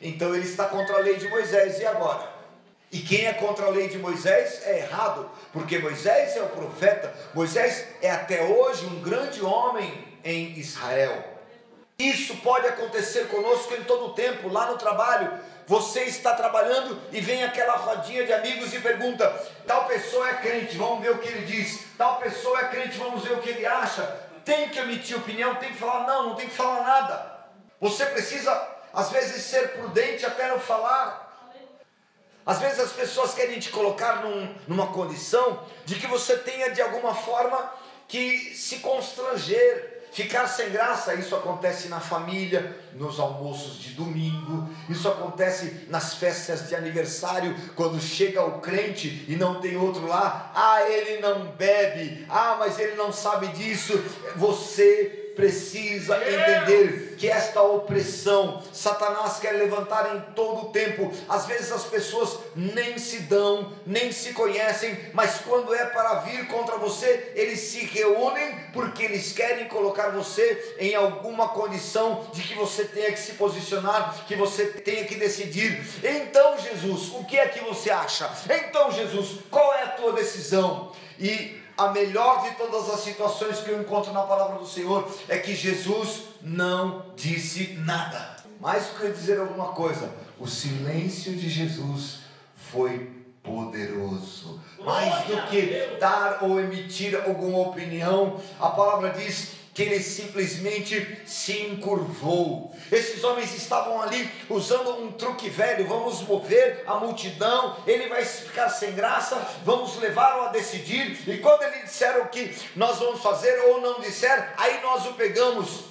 então 0.00 0.34
ele 0.34 0.46
está 0.46 0.66
contra 0.66 0.96
a 0.96 1.00
lei 1.00 1.16
de 1.16 1.28
Moisés. 1.28 1.78
E 1.80 1.86
agora? 1.86 2.28
E 2.92 2.98
quem 2.98 3.26
é 3.26 3.32
contra 3.32 3.66
a 3.66 3.70
lei 3.70 3.88
de 3.88 3.98
Moisés 3.98 4.62
é 4.64 4.80
errado, 4.80 5.30
porque 5.52 5.78
Moisés 5.78 6.36
é 6.36 6.42
o 6.42 6.48
profeta, 6.48 7.14
Moisés 7.32 7.86
é 8.02 8.10
até 8.10 8.42
hoje 8.42 8.84
um 8.86 9.00
grande 9.00 9.40
homem 9.42 10.09
em 10.24 10.58
Israel. 10.58 11.24
Isso 11.98 12.36
pode 12.36 12.66
acontecer 12.66 13.28
conosco 13.28 13.74
em 13.74 13.84
todo 13.84 14.06
o 14.06 14.14
tempo, 14.14 14.48
lá 14.48 14.66
no 14.70 14.78
trabalho. 14.78 15.32
Você 15.66 16.04
está 16.04 16.34
trabalhando 16.34 17.00
e 17.12 17.20
vem 17.20 17.44
aquela 17.44 17.76
rodinha 17.76 18.24
de 18.24 18.32
amigos 18.32 18.72
e 18.72 18.80
pergunta: 18.80 19.28
tal 19.66 19.84
pessoa 19.84 20.28
é 20.28 20.34
crente, 20.34 20.76
vamos 20.76 21.00
ver 21.02 21.12
o 21.12 21.18
que 21.18 21.28
ele 21.28 21.44
diz. 21.44 21.84
Tal 21.98 22.18
pessoa 22.18 22.58
é 22.58 22.68
crente, 22.68 22.96
vamos 22.96 23.22
ver 23.22 23.34
o 23.34 23.40
que 23.40 23.50
ele 23.50 23.66
acha. 23.66 24.02
Tem 24.44 24.70
que 24.70 24.78
emitir 24.78 25.16
opinião, 25.16 25.54
tem 25.56 25.68
que 25.68 25.78
falar 25.78 26.06
não, 26.06 26.30
não 26.30 26.34
tem 26.34 26.48
que 26.48 26.54
falar 26.54 26.82
nada. 26.82 27.40
Você 27.80 28.06
precisa, 28.06 28.68
às 28.92 29.10
vezes, 29.10 29.42
ser 29.44 29.72
prudente 29.72 30.24
até 30.24 30.48
não 30.48 30.58
falar. 30.58 31.28
Às 32.44 32.58
vezes 32.58 32.80
as 32.80 32.92
pessoas 32.92 33.34
querem 33.34 33.60
te 33.60 33.70
colocar 33.70 34.22
num, 34.22 34.54
numa 34.66 34.88
condição 34.88 35.62
de 35.84 35.96
que 35.96 36.06
você 36.06 36.36
tenha 36.38 36.70
de 36.70 36.80
alguma 36.80 37.14
forma 37.14 37.72
que 38.08 38.54
se 38.56 38.78
constranger, 38.78 39.89
Ficar 40.12 40.48
sem 40.48 40.70
graça, 40.70 41.14
isso 41.14 41.36
acontece 41.36 41.88
na 41.88 42.00
família, 42.00 42.76
nos 42.94 43.20
almoços 43.20 43.78
de 43.78 43.90
domingo, 43.90 44.68
isso 44.88 45.08
acontece 45.08 45.86
nas 45.88 46.14
festas 46.14 46.68
de 46.68 46.74
aniversário, 46.74 47.54
quando 47.76 48.00
chega 48.00 48.44
o 48.44 48.60
crente 48.60 49.24
e 49.28 49.36
não 49.36 49.60
tem 49.60 49.76
outro 49.76 50.06
lá, 50.06 50.50
ah, 50.54 50.82
ele 50.88 51.20
não 51.20 51.46
bebe, 51.52 52.26
ah, 52.28 52.56
mas 52.58 52.78
ele 52.78 52.96
não 52.96 53.12
sabe 53.12 53.48
disso. 53.48 54.02
Você 54.34 55.19
precisa 55.34 56.16
entender 56.16 57.14
que 57.18 57.28
esta 57.28 57.60
opressão, 57.62 58.62
Satanás 58.72 59.38
quer 59.38 59.52
levantar 59.52 60.16
em 60.16 60.34
todo 60.34 60.66
o 60.66 60.72
tempo. 60.72 61.12
Às 61.28 61.46
vezes 61.46 61.70
as 61.70 61.84
pessoas 61.84 62.38
nem 62.56 62.98
se 62.98 63.20
dão, 63.20 63.72
nem 63.86 64.10
se 64.10 64.32
conhecem, 64.32 64.98
mas 65.12 65.40
quando 65.40 65.74
é 65.74 65.84
para 65.86 66.20
vir 66.20 66.46
contra 66.48 66.76
você, 66.78 67.32
eles 67.34 67.60
se 67.60 67.84
reúnem 67.84 68.54
porque 68.72 69.04
eles 69.04 69.32
querem 69.32 69.68
colocar 69.68 70.08
você 70.10 70.76
em 70.78 70.94
alguma 70.94 71.48
condição 71.48 72.26
de 72.32 72.42
que 72.42 72.54
você 72.54 72.84
tenha 72.84 73.12
que 73.12 73.20
se 73.20 73.32
posicionar, 73.32 74.24
que 74.26 74.34
você 74.34 74.66
tenha 74.66 75.04
que 75.04 75.16
decidir. 75.16 75.84
Então, 76.02 76.58
Jesus, 76.58 77.10
o 77.14 77.24
que 77.24 77.38
é 77.38 77.46
que 77.48 77.60
você 77.60 77.90
acha? 77.90 78.30
Então, 78.48 78.90
Jesus, 78.90 79.40
qual 79.50 79.74
é 79.74 79.82
a 79.82 79.88
tua 79.88 80.12
decisão? 80.12 80.92
E 81.18 81.59
a 81.80 81.92
melhor 81.92 82.42
de 82.42 82.56
todas 82.56 82.90
as 82.90 83.00
situações 83.00 83.60
que 83.60 83.70
eu 83.70 83.80
encontro 83.80 84.12
na 84.12 84.20
palavra 84.20 84.58
do 84.58 84.66
Senhor 84.66 85.10
é 85.26 85.38
que 85.38 85.54
Jesus 85.54 86.24
não 86.42 87.06
disse 87.16 87.72
nada. 87.72 88.36
Mas 88.60 88.88
eu 88.88 88.98
quero 89.00 89.14
dizer 89.14 89.40
alguma 89.40 89.68
coisa: 89.68 90.12
o 90.38 90.46
silêncio 90.46 91.32
de 91.32 91.48
Jesus 91.48 92.18
foi 92.54 93.10
poderoso. 93.42 94.60
Mais 94.84 95.24
do 95.24 95.40
que 95.48 95.96
dar 95.98 96.40
ou 96.42 96.60
emitir 96.60 97.16
alguma 97.16 97.60
opinião, 97.60 98.38
a 98.60 98.68
palavra 98.68 99.10
diz 99.10 99.52
que 99.80 99.84
ele 99.84 100.02
simplesmente 100.02 101.22
se 101.24 101.62
encurvou. 101.62 102.70
Esses 102.92 103.24
homens 103.24 103.54
estavam 103.54 104.02
ali 104.02 104.30
usando 104.50 104.90
um 104.90 105.10
truque 105.12 105.48
velho: 105.48 105.88
vamos 105.88 106.20
mover 106.20 106.84
a 106.86 106.96
multidão, 106.96 107.78
ele 107.86 108.06
vai 108.06 108.22
ficar 108.22 108.68
sem 108.68 108.92
graça, 108.92 109.36
vamos 109.64 109.96
levá-lo 109.98 110.42
a 110.42 110.48
decidir. 110.48 111.26
E 111.26 111.38
quando 111.38 111.62
ele 111.62 111.84
disser 111.84 112.20
o 112.20 112.28
que 112.28 112.54
nós 112.76 112.98
vamos 112.98 113.22
fazer 113.22 113.58
ou 113.68 113.80
não 113.80 114.00
disser, 114.00 114.52
aí 114.58 114.82
nós 114.82 115.06
o 115.06 115.14
pegamos. 115.14 115.84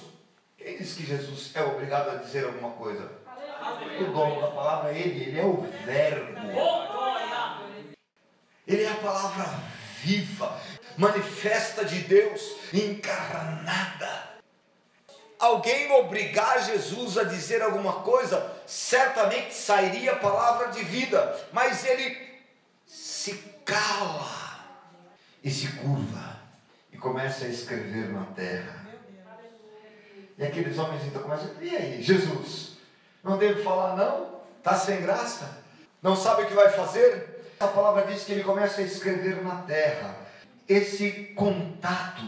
Quem 0.56 0.76
diz 0.76 0.94
que 0.94 1.04
Jesus 1.04 1.50
é 1.54 1.62
obrigado 1.62 2.10
a 2.10 2.14
dizer 2.16 2.44
alguma 2.44 2.70
coisa? 2.70 3.10
O 4.00 4.04
dono 4.04 4.40
da 4.40 4.52
palavra 4.52 4.92
é 4.92 5.00
ele, 5.00 5.30
ele 5.30 5.40
é 5.40 5.44
o 5.44 5.66
Verbo. 5.84 6.40
Ele 8.68 8.84
é 8.84 8.88
a 8.88 8.94
palavra 8.94 9.46
viva 10.00 10.56
manifesta 11.00 11.82
de 11.82 12.00
Deus 12.00 12.56
encarnada. 12.74 14.30
Alguém 15.38 15.90
obrigar 15.92 16.62
Jesus 16.62 17.16
a 17.16 17.24
dizer 17.24 17.62
alguma 17.62 18.02
coisa, 18.02 18.52
certamente 18.66 19.54
sairia 19.54 20.16
palavra 20.16 20.68
de 20.68 20.84
vida, 20.84 21.40
mas 21.50 21.86
ele 21.86 22.14
se 22.86 23.32
cala 23.64 24.66
e 25.42 25.50
se 25.50 25.68
curva 25.68 26.38
e 26.92 26.98
começa 26.98 27.46
a 27.46 27.48
escrever 27.48 28.12
na 28.12 28.26
terra. 28.26 28.86
E 30.36 30.44
aqueles 30.44 30.78
homens 30.78 31.02
então 31.06 31.22
começam, 31.22 31.50
e 31.62 31.74
aí, 31.74 32.02
Jesus, 32.02 32.76
não 33.24 33.38
deve 33.38 33.62
falar 33.62 33.96
não? 33.96 34.40
Está 34.58 34.76
sem 34.76 35.00
graça? 35.00 35.62
Não 36.02 36.14
sabe 36.14 36.42
o 36.42 36.46
que 36.46 36.54
vai 36.54 36.70
fazer? 36.70 37.54
A 37.58 37.66
palavra 37.66 38.06
diz 38.06 38.24
que 38.24 38.32
ele 38.32 38.44
começa 38.44 38.82
a 38.82 38.84
escrever 38.84 39.42
na 39.42 39.62
terra 39.62 40.19
esse 40.70 41.10
contato 41.34 42.22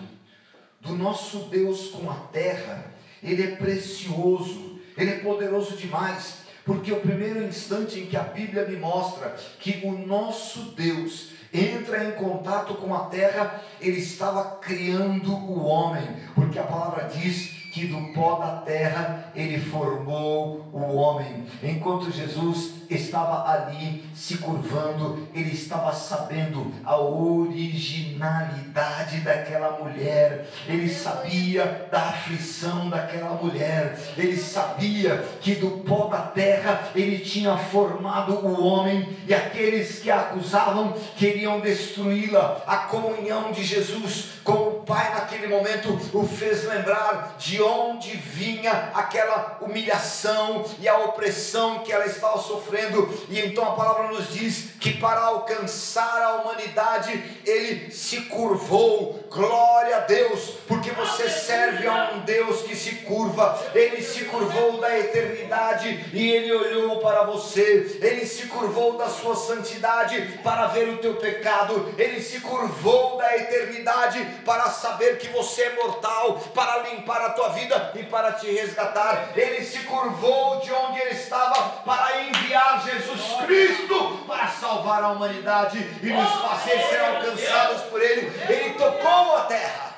do 0.80 0.96
nosso 0.96 1.44
Deus 1.44 1.90
com 1.90 2.10
a 2.10 2.14
terra, 2.32 2.92
ele 3.22 3.44
é 3.44 3.54
precioso, 3.54 4.80
ele 4.98 5.10
é 5.10 5.18
poderoso 5.20 5.76
demais, 5.76 6.38
porque 6.64 6.92
o 6.92 6.98
primeiro 6.98 7.44
instante 7.44 8.00
em 8.00 8.06
que 8.06 8.16
a 8.16 8.24
Bíblia 8.24 8.66
me 8.66 8.76
mostra 8.76 9.36
que 9.60 9.86
o 9.86 9.92
nosso 9.92 10.72
Deus 10.72 11.30
entra 11.54 12.04
em 12.04 12.12
contato 12.12 12.74
com 12.74 12.92
a 12.92 13.04
terra, 13.04 13.62
ele 13.80 13.98
estava 13.98 14.56
criando 14.56 15.32
o 15.32 15.64
homem, 15.64 16.04
porque 16.34 16.58
a 16.58 16.64
palavra 16.64 17.04
diz 17.04 17.62
que 17.72 17.86
do 17.86 18.12
pó 18.12 18.38
da 18.38 18.56
terra 18.62 19.30
ele 19.36 19.60
formou 19.60 20.68
o 20.72 20.94
homem. 20.94 21.46
Enquanto 21.62 22.10
Jesus 22.10 22.81
estava 22.94 23.50
ali 23.50 24.04
se 24.14 24.38
curvando, 24.38 25.28
ele 25.34 25.52
estava 25.52 25.92
sabendo 25.92 26.72
a 26.84 26.96
originalidade 26.96 29.20
daquela 29.20 29.78
mulher, 29.78 30.48
ele 30.66 30.88
sabia 30.88 31.86
da 31.90 32.08
aflição 32.08 32.88
daquela 32.88 33.34
mulher, 33.34 33.98
ele 34.16 34.36
sabia 34.36 35.24
que 35.40 35.54
do 35.54 35.82
pó 35.82 36.06
da 36.06 36.22
terra 36.22 36.88
ele 36.94 37.18
tinha 37.18 37.56
formado 37.56 38.46
o 38.46 38.64
homem 38.64 39.08
e 39.26 39.34
aqueles 39.34 39.98
que 39.98 40.08
a 40.10 40.32
acusavam 40.32 40.94
queriam 41.16 41.60
destruí-la. 41.60 42.62
A 42.66 42.78
comunhão 42.78 43.52
de 43.52 43.64
Jesus 43.64 44.32
com 44.42 44.52
o 44.52 44.72
Pai 44.82 45.14
naquele 45.14 45.31
momento 45.46 45.98
o 46.12 46.26
fez 46.26 46.64
lembrar 46.64 47.36
de 47.38 47.62
onde 47.62 48.16
vinha 48.16 48.90
aquela 48.94 49.58
humilhação 49.60 50.64
e 50.80 50.88
a 50.88 50.98
opressão 50.98 51.80
que 51.80 51.92
ela 51.92 52.06
estava 52.06 52.38
sofrendo, 52.38 53.08
e 53.28 53.40
então 53.40 53.64
a 53.64 53.74
palavra 53.74 54.08
nos 54.08 54.32
diz 54.32 54.72
que 54.80 54.94
para 54.94 55.20
alcançar 55.20 56.22
a 56.22 56.34
humanidade 56.36 57.40
ele 57.44 57.90
se 57.90 58.22
curvou. 58.22 59.20
Glória 59.30 59.96
a 59.96 60.00
Deus, 60.00 60.54
porque 60.66 60.90
você 60.90 61.28
serve 61.28 61.86
a 61.86 62.12
um 62.14 62.20
Deus 62.20 62.62
que 62.62 62.76
se 62.76 62.96
curva. 62.96 63.58
Ele 63.74 64.02
se 64.02 64.24
curvou 64.24 64.78
da 64.78 64.98
eternidade 64.98 66.10
e 66.12 66.30
ele 66.30 66.52
olhou 66.52 66.98
para 67.00 67.24
você. 67.24 67.98
Ele 68.02 68.26
se 68.26 68.46
curvou 68.48 68.98
da 68.98 69.08
sua 69.08 69.34
santidade 69.34 70.38
para 70.42 70.66
ver 70.66 70.88
o 70.90 70.98
teu 70.98 71.14
pecado. 71.14 71.94
Ele 71.96 72.20
se 72.20 72.40
curvou 72.40 73.16
da 73.16 73.36
eternidade 73.36 74.22
para 74.44 74.68
saber 74.70 75.18
que 75.18 75.28
você 75.32 75.62
é 75.62 75.74
mortal, 75.74 76.34
para 76.54 76.88
limpar 76.88 77.20
a 77.22 77.30
tua 77.30 77.48
vida 77.48 77.92
e 77.94 78.02
para 78.04 78.32
te 78.32 78.50
resgatar. 78.50 79.32
Ele 79.36 79.64
se 79.64 79.80
curvou 79.80 80.60
de 80.60 80.72
onde 80.72 81.00
ele 81.00 81.10
estava 81.10 81.80
para 81.84 82.22
enviar 82.22 82.84
Jesus 82.84 83.22
Cristo 83.44 84.24
para 84.26 84.48
salvar 84.48 85.02
a 85.02 85.08
humanidade 85.08 85.78
e 86.02 86.06
nos 86.06 86.32
fazer 86.32 86.80
ser 86.82 87.00
alcançados 87.00 87.82
por 87.82 88.00
Ele. 88.00 88.32
Ele 88.48 88.74
tocou 88.74 89.36
a 89.36 89.42
terra. 89.42 89.92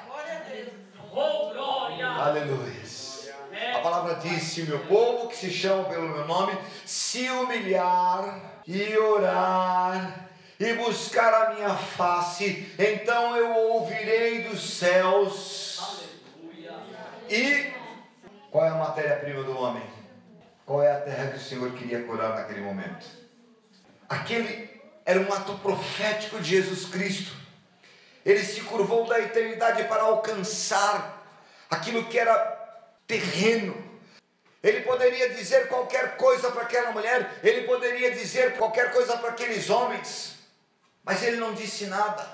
Aleluia. 2.21 2.85
A 3.75 3.79
palavra 3.79 4.15
diz: 4.17 4.43
se 4.43 4.63
o 4.63 4.67
meu 4.67 4.81
povo, 4.81 5.29
que 5.29 5.37
se 5.37 5.51
chama 5.51 5.85
pelo 5.85 6.09
meu 6.09 6.27
nome, 6.27 6.57
se 6.85 7.29
humilhar 7.31 8.41
e 8.67 8.97
orar 8.97 10.29
e 10.59 10.73
buscar 10.75 11.35
a 11.35 11.55
minha 11.55 11.75
face, 11.75 12.73
então 12.79 13.37
eu 13.37 13.55
ouvirei 13.55 14.43
dos 14.45 14.79
céus. 14.79 15.79
Aleluia. 16.41 16.75
E 17.29 17.73
qual 18.51 18.65
é 18.65 18.69
a 18.69 18.75
matéria-prima 18.75 19.43
do 19.43 19.59
homem? 19.59 19.83
Qual 20.65 20.83
é 20.83 20.93
a 20.93 21.01
terra 21.01 21.31
que 21.33 21.37
o 21.37 21.41
Senhor 21.41 21.73
queria 21.73 22.03
curar 22.05 22.35
naquele 22.35 22.61
momento? 22.61 23.05
Aquele 24.09 24.71
era 25.05 25.21
um 25.21 25.33
ato 25.33 25.59
profético 25.59 26.39
de 26.39 26.51
Jesus 26.51 26.87
Cristo. 26.87 27.35
Ele 28.25 28.43
se 28.43 28.63
curvou 28.63 29.07
da 29.07 29.21
eternidade 29.21 29.85
para 29.85 30.05
alcançar 30.05 31.23
aquilo 31.69 32.05
que 32.05 32.19
era 32.19 32.37
terreno. 33.07 33.77
Ele 34.63 34.81
poderia 34.81 35.29
dizer 35.35 35.69
qualquer 35.69 36.17
coisa 36.17 36.51
para 36.51 36.63
aquela 36.63 36.91
mulher, 36.91 37.39
ele 37.43 37.67
poderia 37.67 38.13
dizer 38.13 38.57
qualquer 38.57 38.93
coisa 38.93 39.19
para 39.19 39.31
aqueles 39.31 39.69
homens, 39.69 40.34
mas 41.05 41.23
ele 41.23 41.37
não 41.37 41.55
disse 41.55 41.87
nada. 41.87 42.27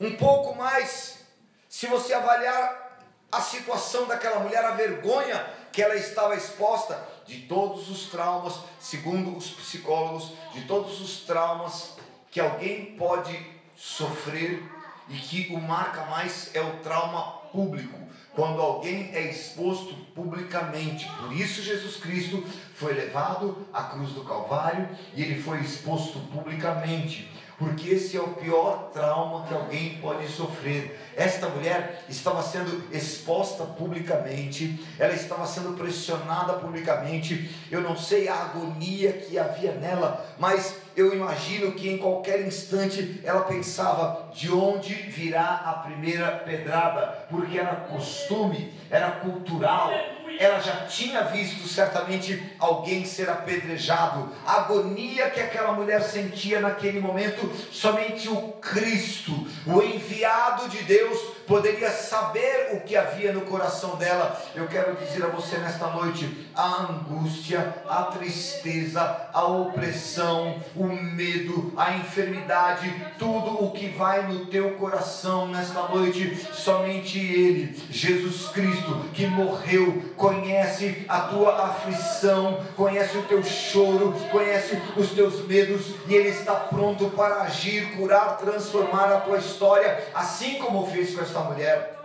Um 0.00 0.16
pouco 0.16 0.56
mais, 0.56 1.24
se 1.68 1.86
você 1.86 2.14
avaliar 2.14 2.88
a 3.30 3.40
situação 3.40 4.06
daquela 4.06 4.40
mulher, 4.40 4.64
a 4.64 4.70
vergonha 4.70 5.44
que 5.72 5.82
ela 5.82 5.96
estava 5.96 6.34
exposta 6.34 6.98
de 7.26 7.42
todos 7.42 7.90
os 7.90 8.06
traumas, 8.06 8.54
segundo 8.80 9.36
os 9.36 9.50
psicólogos, 9.50 10.32
de 10.54 10.62
todos 10.62 11.00
os 11.00 11.20
traumas 11.20 11.96
que 12.30 12.40
alguém 12.40 12.96
pode 12.96 13.38
sofrer 13.76 14.62
e 15.08 15.18
que 15.18 15.54
o 15.54 15.60
marca 15.60 16.04
mais 16.06 16.54
é 16.54 16.60
o 16.60 16.78
trauma 16.78 17.38
público, 17.52 17.98
quando 18.34 18.60
alguém 18.60 19.10
é 19.14 19.30
exposto 19.30 19.94
publicamente. 20.14 21.08
Por 21.18 21.32
isso 21.32 21.62
Jesus 21.62 21.96
Cristo 21.96 22.44
foi 22.74 22.94
levado 22.94 23.66
à 23.72 23.84
cruz 23.84 24.12
do 24.12 24.24
Calvário 24.24 24.88
e 25.14 25.22
ele 25.22 25.42
foi 25.42 25.60
exposto 25.60 26.18
publicamente 26.32 27.30
porque 27.58 27.90
esse 27.90 28.16
é 28.16 28.20
o 28.20 28.28
pior 28.28 28.90
trauma 28.92 29.46
que 29.46 29.52
alguém 29.52 29.98
pode 30.00 30.28
sofrer. 30.28 30.98
Esta 31.16 31.48
mulher 31.48 32.04
estava 32.08 32.40
sendo 32.42 32.84
exposta 32.92 33.64
publicamente, 33.64 34.86
ela 34.98 35.12
estava 35.12 35.44
sendo 35.44 35.76
pressionada 35.76 36.52
publicamente. 36.54 37.50
Eu 37.70 37.80
não 37.80 37.96
sei 37.96 38.28
a 38.28 38.34
agonia 38.34 39.12
que 39.12 39.36
havia 39.36 39.72
nela, 39.72 40.24
mas 40.38 40.76
eu 40.98 41.14
imagino 41.14 41.72
que 41.72 41.88
em 41.88 41.98
qualquer 41.98 42.46
instante 42.46 43.20
ela 43.22 43.42
pensava 43.42 44.30
de 44.34 44.50
onde 44.50 44.94
virá 44.94 45.62
a 45.64 45.72
primeira 45.74 46.32
pedrada, 46.32 47.26
porque 47.30 47.58
era 47.58 47.76
costume, 47.76 48.72
era 48.90 49.12
cultural 49.12 49.92
ela 50.38 50.60
já 50.60 50.86
tinha 50.86 51.22
visto 51.24 51.66
certamente 51.66 52.40
alguém 52.58 53.04
ser 53.04 53.28
apedrejado. 53.28 54.32
A 54.46 54.58
agonia 54.58 55.30
que 55.30 55.40
aquela 55.40 55.72
mulher 55.72 56.00
sentia 56.02 56.60
naquele 56.60 57.00
momento, 57.00 57.50
somente 57.72 58.28
o 58.28 58.52
Cristo, 58.60 59.32
o 59.66 59.82
enviado 59.82 60.68
de 60.68 60.82
Deus, 60.84 61.18
poderia 61.48 61.90
saber 61.90 62.68
o 62.74 62.80
que 62.80 62.94
havia 62.94 63.32
no 63.32 63.40
coração 63.40 63.96
dela. 63.96 64.40
Eu 64.54 64.68
quero 64.68 64.94
dizer 64.96 65.24
a 65.24 65.28
você 65.28 65.56
nesta 65.56 65.86
noite: 65.88 66.46
a 66.54 66.82
angústia, 66.82 67.74
a 67.88 68.04
tristeza, 68.04 69.28
a 69.32 69.44
opressão, 69.46 70.60
o 70.76 70.84
medo, 70.86 71.72
a 71.76 71.94
enfermidade, 71.94 72.94
tudo 73.18 73.64
o 73.64 73.72
que 73.72 73.88
vai 73.88 74.26
no 74.28 74.46
teu 74.46 74.72
coração 74.72 75.48
nesta 75.48 75.82
noite, 75.88 76.36
somente 76.52 77.18
Ele, 77.18 77.74
Jesus 77.90 78.48
Cristo, 78.50 79.06
que 79.14 79.26
morreu, 79.26 80.12
conhece 80.16 81.06
a 81.08 81.20
tua 81.20 81.64
aflição, 81.64 82.60
conhece 82.76 83.16
o 83.16 83.22
teu 83.22 83.42
choro, 83.42 84.14
conhece 84.30 84.80
os 84.96 85.10
teus 85.12 85.46
medos 85.46 85.94
e 86.06 86.14
Ele 86.14 86.28
está 86.28 86.54
pronto 86.54 87.08
para 87.10 87.42
agir, 87.42 87.96
curar, 87.96 88.36
transformar 88.36 89.10
a 89.12 89.20
tua 89.20 89.38
história, 89.38 90.04
assim 90.14 90.58
como 90.58 90.86
fez 90.86 91.14
com 91.14 91.22
esta 91.22 91.37
esta 91.38 91.40
mulher. 91.40 91.98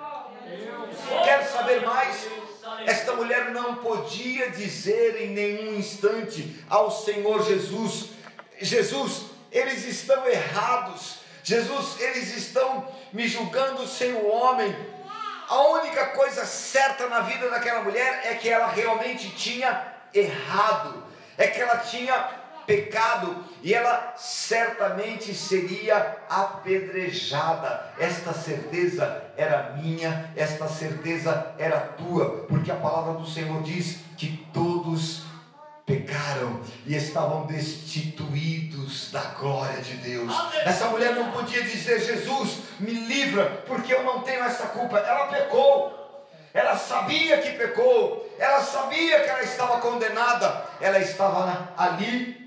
Quer 1.23 1.43
saber 1.45 1.81
mais? 1.81 2.27
Esta 2.85 3.13
mulher 3.13 3.51
não 3.51 3.75
podia 3.75 4.49
dizer 4.51 5.21
em 5.21 5.29
nenhum 5.29 5.75
instante 5.75 6.63
ao 6.69 6.91
Senhor 6.91 7.43
Jesus: 7.43 8.09
Jesus, 8.59 9.23
eles 9.51 9.85
estão 9.85 10.27
errados. 10.27 11.17
Jesus, 11.43 11.99
eles 11.99 12.35
estão 12.37 12.87
me 13.11 13.27
julgando 13.27 13.85
sem 13.87 14.13
o 14.13 14.27
homem. 14.27 14.73
A 15.49 15.61
única 15.69 16.07
coisa 16.07 16.45
certa 16.45 17.07
na 17.07 17.19
vida 17.19 17.49
daquela 17.49 17.81
mulher 17.81 18.21
é 18.25 18.35
que 18.35 18.49
ela 18.49 18.67
realmente 18.67 19.29
tinha 19.31 19.93
errado, 20.13 21.03
é 21.37 21.47
que 21.47 21.59
ela 21.59 21.77
tinha 21.77 22.42
pecado 22.65 23.43
e 23.61 23.73
ela 23.73 24.13
certamente 24.17 25.33
seria 25.33 26.17
apedrejada. 26.29 27.93
Esta 27.97 28.33
certeza 28.33 29.31
era 29.37 29.73
minha, 29.77 30.31
esta 30.35 30.67
certeza 30.67 31.53
era 31.57 31.79
tua, 31.79 32.45
porque 32.47 32.71
a 32.71 32.75
palavra 32.75 33.13
do 33.13 33.25
Senhor 33.25 33.61
diz 33.63 33.99
que 34.17 34.47
todos 34.53 35.23
pecaram 35.85 36.61
e 36.85 36.95
estavam 36.95 37.45
destituídos 37.45 39.11
da 39.11 39.21
glória 39.39 39.81
de 39.81 39.95
Deus. 39.97 40.33
Essa 40.65 40.87
mulher 40.87 41.13
não 41.15 41.31
podia 41.31 41.63
dizer: 41.63 41.99
Jesus, 41.99 42.59
me 42.79 42.91
livra, 42.91 43.63
porque 43.67 43.93
eu 43.93 44.03
não 44.03 44.21
tenho 44.21 44.43
essa 44.43 44.67
culpa. 44.67 44.97
Ela 44.97 45.27
pecou. 45.27 46.03
Ela 46.53 46.77
sabia 46.77 47.41
que 47.41 47.53
pecou, 47.53 48.31
ela 48.37 48.61
sabia 48.61 49.21
que 49.21 49.29
ela 49.29 49.41
estava 49.41 49.81
condenada, 49.81 50.63
ela 50.79 50.99
estava 50.99 51.73
ali 51.75 52.42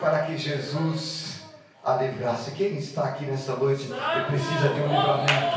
para 0.00 0.22
que 0.22 0.36
Jesus 0.36 1.42
a 1.84 1.94
livrasse. 1.96 2.52
Quem 2.52 2.78
está 2.78 3.04
aqui 3.04 3.26
nessa 3.26 3.54
noite 3.54 3.84
e 3.84 4.24
precisa 4.24 4.68
de 4.70 4.80
um 4.80 4.88
livramento 4.88 5.56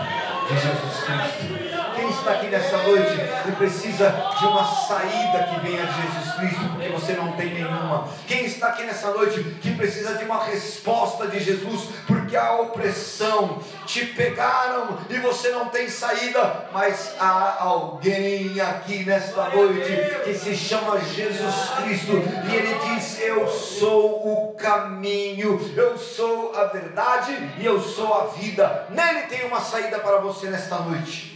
de 0.50 0.60
Jesus 0.60 1.04
Cristo? 1.04 1.73
Está 2.14 2.32
aqui 2.32 2.48
nessa 2.48 2.78
noite 2.78 3.18
e 3.50 3.52
precisa 3.52 4.10
de 4.40 4.46
uma 4.46 4.64
saída 4.64 5.44
que 5.44 5.60
venha 5.60 5.86
de 5.86 6.02
Jesus 6.02 6.36
Cristo, 6.36 6.70
porque 6.70 6.88
você 6.88 7.14
não 7.14 7.34
tem 7.34 7.54
nenhuma? 7.54 8.08
Quem 8.26 8.46
está 8.46 8.68
aqui 8.68 8.84
nessa 8.84 9.12
noite 9.12 9.44
que 9.62 9.76
precisa 9.76 10.14
de 10.14 10.24
uma 10.24 10.42
resposta 10.46 11.28
de 11.28 11.44
Jesus, 11.44 11.90
porque 12.08 12.38
a 12.38 12.54
opressão 12.62 13.60
te 13.86 14.06
pegaram 14.06 14.98
e 15.10 15.18
você 15.20 15.50
não 15.50 15.68
tem 15.68 15.90
saída, 15.90 16.70
mas 16.72 17.14
há 17.20 17.58
alguém 17.60 18.58
aqui 18.62 19.04
nesta 19.04 19.50
noite 19.50 19.92
que 20.24 20.34
se 20.34 20.56
chama 20.56 21.02
Jesus 21.02 21.56
Cristo 21.84 22.14
e 22.50 22.56
ele 22.56 22.74
diz: 22.86 23.20
Eu 23.20 23.50
sou 23.50 24.50
o 24.50 24.54
caminho, 24.54 25.60
eu 25.76 25.98
sou 25.98 26.56
a 26.56 26.66
verdade 26.66 27.38
e 27.58 27.66
eu 27.66 27.82
sou 27.82 28.14
a 28.14 28.28
vida. 28.28 28.88
Nele 28.90 29.24
tem 29.24 29.46
uma 29.46 29.60
saída 29.60 30.00
para 30.00 30.20
você 30.20 30.48
nesta 30.48 30.78
noite. 30.78 31.33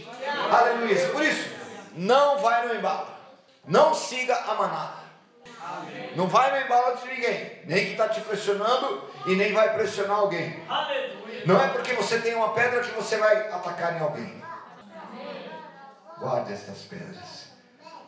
Aleluia. 0.50 1.08
Por 1.08 1.22
isso, 1.22 1.50
não 1.94 2.38
vai 2.38 2.66
no 2.66 2.74
embalo. 2.74 3.08
Não 3.66 3.94
siga 3.94 4.34
a 4.34 4.54
manada. 4.54 4.98
Não 6.16 6.26
vai 6.26 6.50
no 6.50 6.64
embalo 6.64 6.96
de 6.96 7.08
ninguém. 7.08 7.62
Nem 7.66 7.84
que 7.86 7.92
está 7.92 8.08
te 8.08 8.20
pressionando 8.20 9.04
e 9.26 9.36
nem 9.36 9.52
vai 9.52 9.74
pressionar 9.74 10.18
alguém. 10.18 10.62
Não 11.44 11.60
é 11.62 11.68
porque 11.68 11.92
você 11.94 12.20
tem 12.20 12.34
uma 12.34 12.52
pedra 12.54 12.80
que 12.80 12.90
você 12.92 13.16
vai 13.18 13.48
atacar 13.52 13.96
em 13.96 14.00
alguém. 14.00 14.42
Guarde 16.18 16.52
estas 16.52 16.78
pedras. 16.82 17.48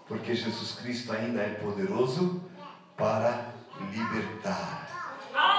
Porque 0.08 0.34
Jesus 0.34 0.72
Cristo 0.72 1.12
ainda 1.12 1.42
é 1.42 1.50
poderoso 1.54 2.42
para 2.96 3.46
libertar. 3.78 4.88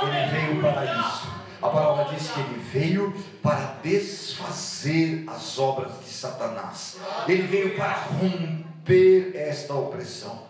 Ele 0.04 0.30
veio 0.30 0.62
para 0.62 0.86
isso. 0.86 1.41
A 1.62 1.69
palavra 1.69 2.15
diz 2.15 2.32
que 2.32 2.39
ele 2.39 2.60
veio 2.71 3.13
para 3.43 3.78
desfazer 3.84 5.24
as 5.28 5.60
obras 5.60 5.91
de 6.00 6.10
Satanás. 6.10 6.97
Ele 7.28 7.43
veio 7.43 7.76
para 7.76 7.93
romper 7.93 9.36
esta 9.36 9.76
opressão. 9.76 10.47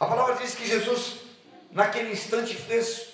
A 0.00 0.06
palavra 0.06 0.36
diz 0.36 0.54
que 0.54 0.66
Jesus, 0.66 1.18
naquele 1.70 2.12
instante, 2.12 2.54
fez 2.54 3.08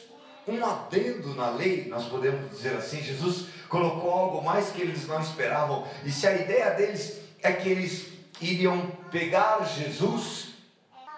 um 0.47 0.65
adendo 0.65 1.35
na 1.35 1.51
lei, 1.51 1.87
nós 1.89 2.05
podemos 2.05 2.51
dizer 2.51 2.77
assim. 2.77 3.03
Jesus 3.03 3.47
colocou 3.69 4.11
algo 4.11 4.45
mais 4.45 4.69
que 4.71 4.83
eles 4.83 5.09
não 5.09 5.21
esperavam. 5.21 5.89
E 6.05 6.13
se 6.13 6.29
a 6.29 6.35
ideia 6.37 6.71
deles 6.71 7.19
é 7.43 7.53
que 7.53 7.69
eles 7.69 8.07
iriam 8.41 8.87
pegar 9.11 9.65
Jesus 9.67 10.49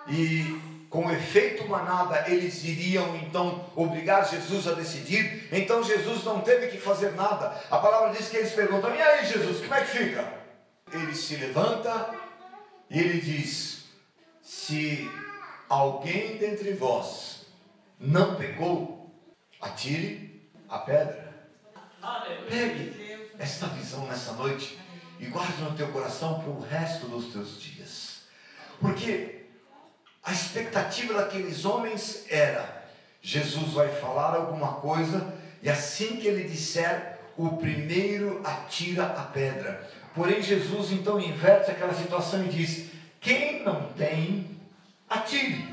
e 0.08 0.58
com 0.88 1.10
efeito 1.10 1.68
manada, 1.68 2.30
eles 2.30 2.62
iriam 2.64 3.16
então 3.16 3.64
obrigar 3.74 4.28
Jesus 4.28 4.66
a 4.68 4.72
decidir. 4.72 5.48
Então 5.52 5.82
Jesus 5.82 6.24
não 6.24 6.40
teve 6.40 6.68
que 6.68 6.78
fazer 6.78 7.12
nada. 7.12 7.60
A 7.70 7.78
palavra 7.78 8.10
diz 8.16 8.28
que 8.28 8.36
eles 8.36 8.52
perguntam: 8.52 8.94
E 8.94 9.00
aí, 9.00 9.26
Jesus, 9.26 9.60
como 9.60 9.74
é 9.74 9.80
que 9.82 9.98
fica? 9.98 10.32
Ele 10.92 11.14
se 11.14 11.36
levanta 11.36 12.14
e 12.88 12.98
ele 12.98 13.20
diz: 13.20 13.86
Se 14.42 15.10
alguém 15.68 16.36
dentre 16.36 16.72
vós 16.72 17.46
não 17.98 18.36
pegou, 18.36 19.12
atire 19.60 20.50
a 20.68 20.78
pedra. 20.78 21.34
Pegue 22.48 23.32
esta 23.38 23.66
visão 23.68 24.06
nessa 24.06 24.32
noite 24.32 24.78
e 25.18 25.26
guarde 25.26 25.60
no 25.62 25.74
teu 25.74 25.88
coração 25.88 26.40
para 26.40 26.50
o 26.50 26.60
resto 26.60 27.06
dos 27.08 27.32
teus 27.32 27.60
dias. 27.60 28.22
Porque 28.80 29.35
a 30.26 30.32
expectativa 30.32 31.14
daqueles 31.14 31.64
homens 31.64 32.24
era: 32.28 32.84
Jesus 33.22 33.72
vai 33.72 33.88
falar 33.88 34.34
alguma 34.34 34.74
coisa 34.74 35.32
e 35.62 35.70
assim 35.70 36.16
que 36.16 36.26
ele 36.26 36.48
disser, 36.48 37.16
o 37.36 37.56
primeiro 37.56 38.40
atira 38.44 39.06
a 39.06 39.22
pedra. 39.22 39.88
Porém, 40.14 40.42
Jesus 40.42 40.90
então 40.90 41.20
inverte 41.20 41.70
aquela 41.70 41.94
situação 41.94 42.44
e 42.44 42.48
diz: 42.48 42.86
quem 43.20 43.62
não 43.62 43.92
tem, 43.92 44.50
atire. 45.08 45.64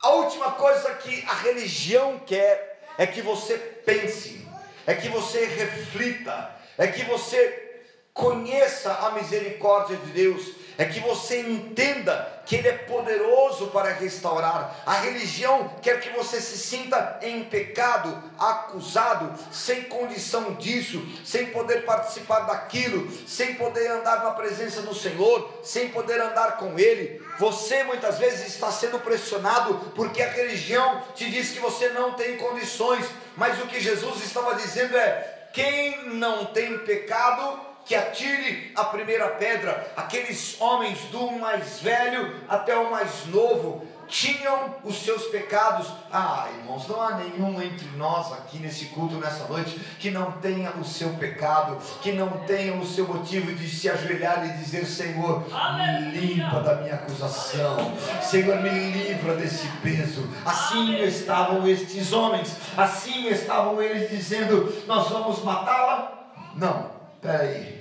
A 0.00 0.12
última 0.12 0.52
coisa 0.52 0.94
que 0.94 1.22
a 1.28 1.34
religião 1.34 2.20
quer 2.20 2.80
é 2.96 3.06
que 3.06 3.20
você 3.20 3.58
pense, 3.58 4.46
é 4.86 4.94
que 4.94 5.08
você 5.08 5.44
reflita, 5.44 6.56
é 6.78 6.86
que 6.86 7.04
você 7.04 7.82
conheça 8.14 8.92
a 8.94 9.10
misericórdia 9.10 9.96
de 9.96 10.10
Deus, 10.12 10.52
é 10.78 10.84
que 10.84 11.00
você 11.00 11.40
entenda 11.40 12.40
que 12.46 12.54
Ele 12.54 12.68
é 12.68 12.72
poderoso 12.72 13.66
para 13.66 13.92
restaurar. 13.94 14.80
A 14.86 14.94
religião 14.94 15.68
quer 15.82 16.00
que 16.00 16.10
você 16.10 16.40
se 16.40 16.56
sinta 16.56 17.18
em 17.20 17.42
pecado, 17.42 18.16
acusado, 18.38 19.34
sem 19.50 19.82
condição 19.82 20.54
disso, 20.54 21.04
sem 21.24 21.46
poder 21.46 21.84
participar 21.84 22.40
daquilo, 22.42 23.10
sem 23.26 23.56
poder 23.56 23.90
andar 23.90 24.22
na 24.22 24.30
presença 24.30 24.80
do 24.80 24.94
Senhor, 24.94 25.60
sem 25.64 25.88
poder 25.88 26.20
andar 26.20 26.58
com 26.58 26.78
Ele. 26.78 27.20
Você 27.40 27.82
muitas 27.82 28.16
vezes 28.18 28.46
está 28.46 28.70
sendo 28.70 29.00
pressionado 29.00 29.92
porque 29.96 30.22
a 30.22 30.30
religião 30.30 31.02
te 31.12 31.28
diz 31.28 31.50
que 31.50 31.58
você 31.58 31.88
não 31.88 32.12
tem 32.12 32.36
condições, 32.36 33.04
mas 33.36 33.60
o 33.60 33.66
que 33.66 33.80
Jesus 33.80 34.24
estava 34.24 34.54
dizendo 34.54 34.96
é: 34.96 35.48
quem 35.52 36.04
não 36.14 36.44
tem 36.46 36.78
pecado, 36.78 37.67
que 37.88 37.94
atire 37.94 38.70
a 38.76 38.84
primeira 38.84 39.28
pedra. 39.28 39.90
Aqueles 39.96 40.60
homens, 40.60 41.00
do 41.10 41.32
mais 41.32 41.80
velho 41.80 42.36
até 42.46 42.76
o 42.76 42.90
mais 42.90 43.24
novo, 43.26 43.88
tinham 44.06 44.74
os 44.84 45.02
seus 45.02 45.24
pecados. 45.26 45.90
Ah, 46.12 46.48
irmãos, 46.58 46.86
não 46.86 47.00
há 47.00 47.14
nenhum 47.14 47.60
entre 47.62 47.88
nós 47.96 48.30
aqui 48.34 48.58
nesse 48.58 48.86
culto 48.86 49.14
nessa 49.16 49.44
noite 49.48 49.78
que 49.98 50.10
não 50.10 50.32
tenha 50.32 50.70
o 50.72 50.84
seu 50.84 51.10
pecado, 51.14 51.78
que 52.02 52.12
não 52.12 52.28
tenha 52.46 52.74
o 52.74 52.86
seu 52.86 53.08
motivo 53.08 53.54
de 53.54 53.66
se 53.68 53.88
ajoelhar 53.88 54.44
e 54.44 54.58
dizer: 54.58 54.84
Senhor, 54.84 55.44
me 55.48 56.10
limpa 56.10 56.60
da 56.60 56.76
minha 56.76 56.94
acusação, 56.94 57.96
Senhor, 58.22 58.60
me 58.62 58.68
livra 58.70 59.34
desse 59.34 59.66
peso. 59.82 60.28
Assim 60.44 60.94
estavam 61.02 61.66
estes 61.66 62.12
homens, 62.12 62.54
assim 62.76 63.28
estavam 63.28 63.80
eles 63.80 64.10
dizendo: 64.10 64.84
Nós 64.86 65.08
vamos 65.08 65.42
matá-la? 65.42 66.32
Não, 66.54 66.90
peraí. 67.22 67.77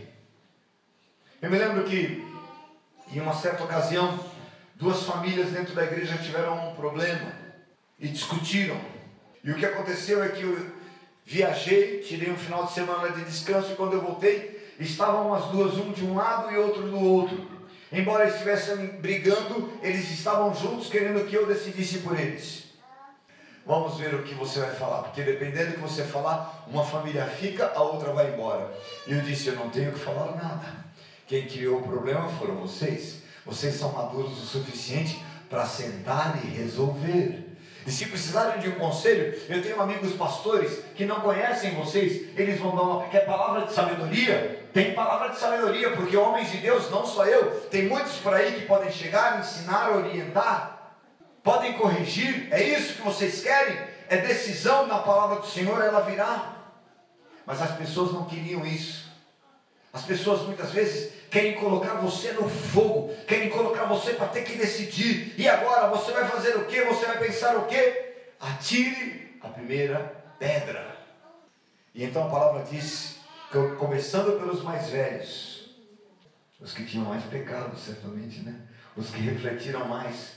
Eu 1.39 1.51
me 1.51 1.57
lembro 1.59 1.83
que, 1.83 2.25
em 3.11 3.19
uma 3.19 3.33
certa 3.33 3.63
ocasião, 3.63 4.19
duas 4.73 5.03
famílias 5.03 5.51
dentro 5.51 5.75
da 5.75 5.83
igreja 5.83 6.17
tiveram 6.17 6.69
um 6.69 6.75
problema 6.75 7.31
e 7.99 8.07
discutiram. 8.07 8.79
E 9.43 9.51
o 9.51 9.55
que 9.55 9.65
aconteceu 9.65 10.23
é 10.23 10.29
que 10.29 10.41
eu 10.41 10.71
viajei, 11.23 11.99
tirei 11.99 12.31
um 12.31 12.37
final 12.37 12.65
de 12.65 12.73
semana 12.73 13.11
de 13.11 13.23
descanso 13.23 13.71
e 13.71 13.75
quando 13.75 13.93
eu 13.93 14.01
voltei, 14.01 14.73
estavam 14.79 15.31
as 15.31 15.45
duas, 15.45 15.75
um 15.75 15.91
de 15.91 16.03
um 16.03 16.15
lado 16.15 16.51
e 16.51 16.57
outro 16.57 16.81
do 16.81 16.99
outro. 16.99 17.47
Embora 17.91 18.27
estivessem 18.27 18.99
brigando, 18.99 19.71
eles 19.83 20.09
estavam 20.09 20.55
juntos 20.55 20.89
querendo 20.89 21.23
que 21.27 21.35
eu 21.35 21.45
decidisse 21.45 21.99
por 21.99 22.19
eles. 22.19 22.65
Vamos 23.63 23.95
ver 23.97 24.15
o 24.15 24.23
que 24.23 24.33
você 24.33 24.59
vai 24.59 24.71
falar, 24.71 25.03
porque 25.03 25.21
dependendo 25.21 25.71
do 25.71 25.73
que 25.75 25.81
você 25.81 26.03
falar, 26.03 26.65
uma 26.67 26.83
família 26.83 27.25
fica, 27.27 27.73
a 27.75 27.83
outra 27.83 28.11
vai 28.11 28.33
embora. 28.33 28.73
E 29.05 29.13
eu 29.13 29.21
disse: 29.21 29.49
Eu 29.49 29.55
não 29.55 29.69
tenho 29.69 29.91
que 29.91 29.99
falar 29.99 30.35
nada. 30.35 30.86
Quem 31.27 31.45
criou 31.45 31.79
o 31.79 31.83
problema 31.83 32.29
foram 32.29 32.55
vocês. 32.55 33.17
Vocês 33.45 33.75
são 33.75 33.91
maduros 33.91 34.41
o 34.41 34.45
suficiente 34.45 35.21
para 35.49 35.65
sentar 35.65 36.39
e 36.43 36.47
resolver. 36.47 37.45
E 37.85 37.91
se 37.91 38.05
precisarem 38.05 38.59
de 38.61 38.69
um 38.69 38.75
conselho, 38.75 39.37
eu 39.49 39.61
tenho 39.61 39.81
amigos 39.81 40.13
pastores 40.13 40.81
que 40.95 41.05
não 41.05 41.21
conhecem 41.21 41.75
vocês, 41.75 42.37
eles 42.37 42.59
vão 42.59 42.75
dar 42.75 42.81
uma. 42.81 43.07
Quer 43.07 43.25
palavra 43.25 43.65
de 43.65 43.73
sabedoria? 43.73 44.69
Tem 44.73 44.93
palavra 44.93 45.29
de 45.29 45.39
sabedoria, 45.39 45.91
porque 45.91 46.17
homens 46.17 46.51
de 46.51 46.57
Deus, 46.57 46.89
não 46.89 47.05
só 47.05 47.25
eu, 47.25 47.61
tem 47.69 47.87
muitos 47.87 48.17
por 48.17 48.33
aí 48.33 48.53
que 48.53 48.65
podem 48.65 48.91
chegar, 48.91 49.39
ensinar, 49.39 49.91
orientar, 49.91 50.97
podem 51.43 51.73
corrigir. 51.73 52.47
É 52.51 52.61
isso 52.61 52.95
que 52.95 53.01
vocês 53.01 53.41
querem? 53.41 53.77
É 54.09 54.17
decisão 54.17 54.87
na 54.87 54.99
palavra 54.99 55.39
do 55.39 55.47
Senhor, 55.47 55.81
ela 55.81 56.01
virá. 56.01 56.55
Mas 57.45 57.61
as 57.61 57.71
pessoas 57.71 58.11
não 58.11 58.25
queriam 58.25 58.65
isso. 58.65 59.07
As 59.93 60.03
pessoas 60.03 60.41
muitas 60.41 60.71
vezes 60.71 61.13
querem 61.29 61.55
colocar 61.55 61.95
você 61.95 62.31
no 62.31 62.49
fogo, 62.49 63.13
querem 63.27 63.49
colocar 63.49 63.85
você 63.85 64.13
para 64.13 64.27
ter 64.27 64.43
que 64.43 64.57
decidir. 64.57 65.33
E 65.37 65.47
agora 65.47 65.87
você 65.89 66.11
vai 66.11 66.27
fazer 66.27 66.55
o 66.55 66.65
que? 66.65 66.81
Você 66.81 67.05
vai 67.05 67.17
pensar 67.19 67.55
o 67.57 67.65
que? 67.65 68.07
Atire 68.39 69.39
a 69.41 69.49
primeira 69.49 69.99
pedra. 70.39 70.95
E 71.93 72.03
então 72.03 72.27
a 72.27 72.29
palavra 72.29 72.63
diz, 72.63 73.19
começando 73.79 74.39
pelos 74.39 74.61
mais 74.63 74.89
velhos, 74.89 75.75
os 76.59 76.73
que 76.73 76.85
tinham 76.85 77.05
mais 77.05 77.23
pecado, 77.25 77.77
certamente, 77.77 78.39
né? 78.39 78.55
Os 78.95 79.09
que 79.09 79.19
refletiram 79.19 79.87
mais, 79.87 80.33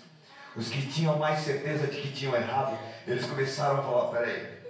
os 0.54 0.68
que 0.68 0.86
tinham 0.86 1.18
mais 1.18 1.40
certeza 1.40 1.86
de 1.86 2.00
que 2.00 2.12
tinham 2.12 2.34
errado, 2.34 2.78
eles 3.06 3.24
começaram 3.24 3.80
a 3.80 3.82
falar: 3.82 4.10
peraí, 4.10 4.60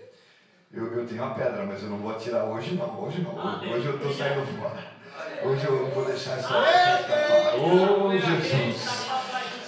eu, 0.73 0.93
eu 0.97 1.07
tenho 1.07 1.23
uma 1.25 1.35
pedra, 1.35 1.65
mas 1.67 1.83
eu 1.83 1.91
não 1.91 1.99
vou 1.99 2.13
atirar 2.13 2.45
hoje, 2.45 2.75
não, 2.75 3.01
hoje 3.01 3.21
não, 3.21 3.35
hoje 3.69 3.87
eu 3.87 3.97
estou 3.97 4.15
saindo 4.15 4.47
fora. 4.59 5.00
Hoje 5.43 5.65
eu 5.65 5.91
vou 5.95 6.05
deixar 6.05 6.39
essa 6.39 6.49
escapar. 6.49 7.55
Oh, 7.59 8.13
Jesus. 8.13 9.09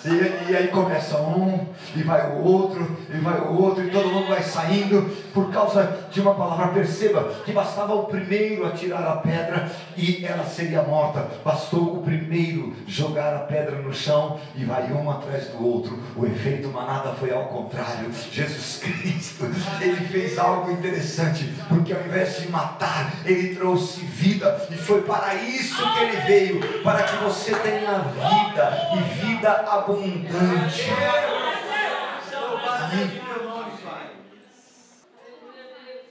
E, 0.05 0.51
e, 0.51 0.57
aí 0.57 0.69
começa 0.69 1.17
um, 1.19 1.69
e 1.95 2.03
vai 2.03 2.33
o 2.33 2.43
outro, 2.43 2.97
e 3.09 3.19
vai 3.19 3.41
o 3.41 3.57
outro, 3.57 3.85
e 3.87 3.91
todo 3.91 4.09
mundo 4.09 4.29
vai 4.29 4.43
saindo 4.43 5.17
por 5.33 5.51
causa 5.53 6.07
de 6.11 6.21
uma 6.21 6.35
palavra. 6.35 6.69
Perceba 6.69 7.33
que 7.45 7.53
bastava 7.53 7.95
o 7.95 8.05
primeiro 8.05 8.67
atirar 8.67 9.07
a 9.07 9.17
pedra 9.17 9.71
e 9.97 10.25
ela 10.25 10.45
seria 10.45 10.83
morta. 10.83 11.29
Bastou 11.45 11.99
o 11.99 12.03
primeiro 12.03 12.75
jogar 12.87 13.35
a 13.35 13.41
pedra 13.41 13.77
no 13.77 13.93
chão 13.93 14.39
e 14.55 14.65
vai 14.65 14.91
um 14.93 15.11
atrás 15.11 15.49
do 15.49 15.67
outro. 15.67 15.99
O 16.17 16.27
efeito 16.27 16.69
manada 16.69 17.13
foi 17.15 17.33
ao 17.33 17.47
contrário. 17.47 18.11
Jesus 18.31 18.81
Cristo, 18.83 19.47
ele 19.81 20.07
fez 20.09 20.39
algo 20.39 20.71
interessante, 20.71 21.53
porque 21.69 21.93
ao 21.93 22.01
invés 22.01 22.41
de 22.41 22.49
matar, 22.49 23.13
ele 23.25 23.55
trouxe 23.55 24.01
vida, 24.01 24.67
e 24.71 24.75
foi 24.75 25.03
para 25.03 25.35
isso 25.35 25.83
que 25.93 25.99
ele 26.01 26.17
veio 26.23 26.83
para 26.83 27.03
que 27.03 27.17
você 27.25 27.55
tenha 27.55 27.99
vida 27.99 28.89
e 28.95 29.25
vida 29.25 29.51
abundante 29.51 29.93
abundante. 29.93 30.91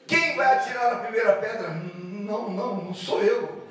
Quem 0.07 0.35
vai 0.35 0.59
atirar 0.71 0.93
a 0.93 0.95
primeira 0.97 1.33
pedra? 1.33 1.69
Não, 1.69 2.49
não, 2.49 2.75
não 2.77 2.93
sou 2.93 3.21
eu. 3.21 3.61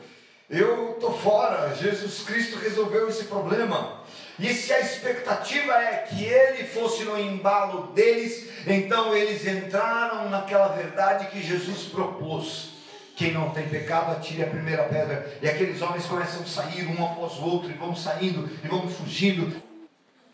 Eu 0.48 0.92
estou 0.92 1.16
fora. 1.16 1.74
Jesus 1.74 2.22
Cristo 2.22 2.58
resolveu 2.58 3.08
esse 3.08 3.24
problema. 3.24 4.00
E 4.38 4.52
se 4.52 4.72
a 4.72 4.80
expectativa 4.80 5.72
é 5.72 5.98
que 6.08 6.24
ele 6.24 6.64
fosse 6.64 7.04
no 7.04 7.18
embalo 7.18 7.92
deles, 7.92 8.48
então 8.66 9.14
eles 9.14 9.46
entraram 9.46 10.28
naquela 10.30 10.68
verdade 10.68 11.26
que 11.26 11.42
Jesus 11.42 11.84
propôs. 11.84 12.70
Quem 13.16 13.32
não 13.32 13.50
tem 13.50 13.68
pecado, 13.68 14.12
atire 14.12 14.42
a 14.42 14.46
primeira 14.46 14.84
pedra. 14.84 15.30
E 15.42 15.48
aqueles 15.48 15.82
homens 15.82 16.06
começam 16.06 16.42
a 16.42 16.46
sair 16.46 16.86
um 16.86 17.04
após 17.04 17.34
o 17.34 17.44
outro, 17.44 17.70
e 17.70 17.74
vão 17.74 17.94
saindo, 17.94 18.48
e 18.64 18.66
vão 18.66 18.88
fugindo. 18.88 19.62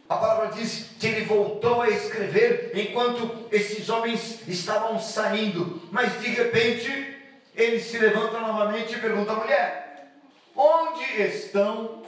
A 0.09 0.17
palavra 0.17 0.53
diz 0.53 0.91
que 1.01 1.07
ele 1.07 1.25
voltou 1.25 1.83
a 1.83 1.91
escrever 1.91 2.71
enquanto 2.75 3.49
esses 3.51 3.89
homens 3.89 4.47
estavam 4.47 5.01
saindo, 5.01 5.83
mas 5.91 6.21
de 6.21 6.29
repente 6.29 7.17
ele 7.55 7.81
se 7.81 7.99
levanta 7.99 8.39
novamente 8.39 8.95
e 8.95 9.01
pergunta 9.01 9.33
à 9.33 9.37
mulher: 9.37 10.13
Onde 10.55 11.23
estão 11.23 12.03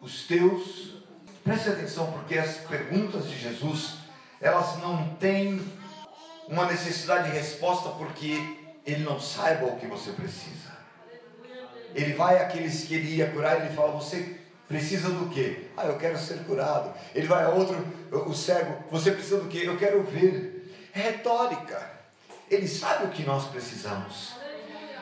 os 0.00 0.26
teus? 0.26 0.96
Preste 1.42 1.70
atenção, 1.70 2.12
porque 2.12 2.38
as 2.38 2.58
perguntas 2.58 3.28
de 3.28 3.36
Jesus 3.36 3.94
elas 4.40 4.78
não 4.78 5.16
têm 5.16 5.60
uma 6.46 6.66
necessidade 6.66 7.30
de 7.30 7.36
resposta 7.36 7.88
porque 7.90 8.56
ele 8.86 9.02
não 9.02 9.20
saiba 9.20 9.66
o 9.66 9.76
que 9.76 9.86
você 9.86 10.12
precisa. 10.12 10.78
Ele 11.94 12.12
vai 12.12 12.40
àqueles 12.40 12.84
que 12.84 12.94
ele 12.94 13.16
ia 13.16 13.30
curar 13.30 13.58
e 13.58 13.66
ele 13.66 13.74
fala: 13.74 13.92
Você 13.92 14.37
Precisa 14.68 15.08
do 15.08 15.30
quê? 15.30 15.70
Ah, 15.76 15.86
eu 15.86 15.96
quero 15.96 16.18
ser 16.18 16.44
curado. 16.44 16.92
Ele 17.14 17.26
vai 17.26 17.42
a 17.42 17.48
outro, 17.48 17.74
o 18.12 18.34
cego, 18.34 18.84
você 18.90 19.10
precisa 19.10 19.40
do 19.40 19.48
quê? 19.48 19.62
Eu 19.64 19.78
quero 19.78 20.04
ver. 20.04 20.70
É 20.94 21.00
retórica. 21.00 21.90
Ele 22.50 22.68
sabe 22.68 23.06
o 23.06 23.08
que 23.08 23.22
nós 23.22 23.46
precisamos. 23.46 24.34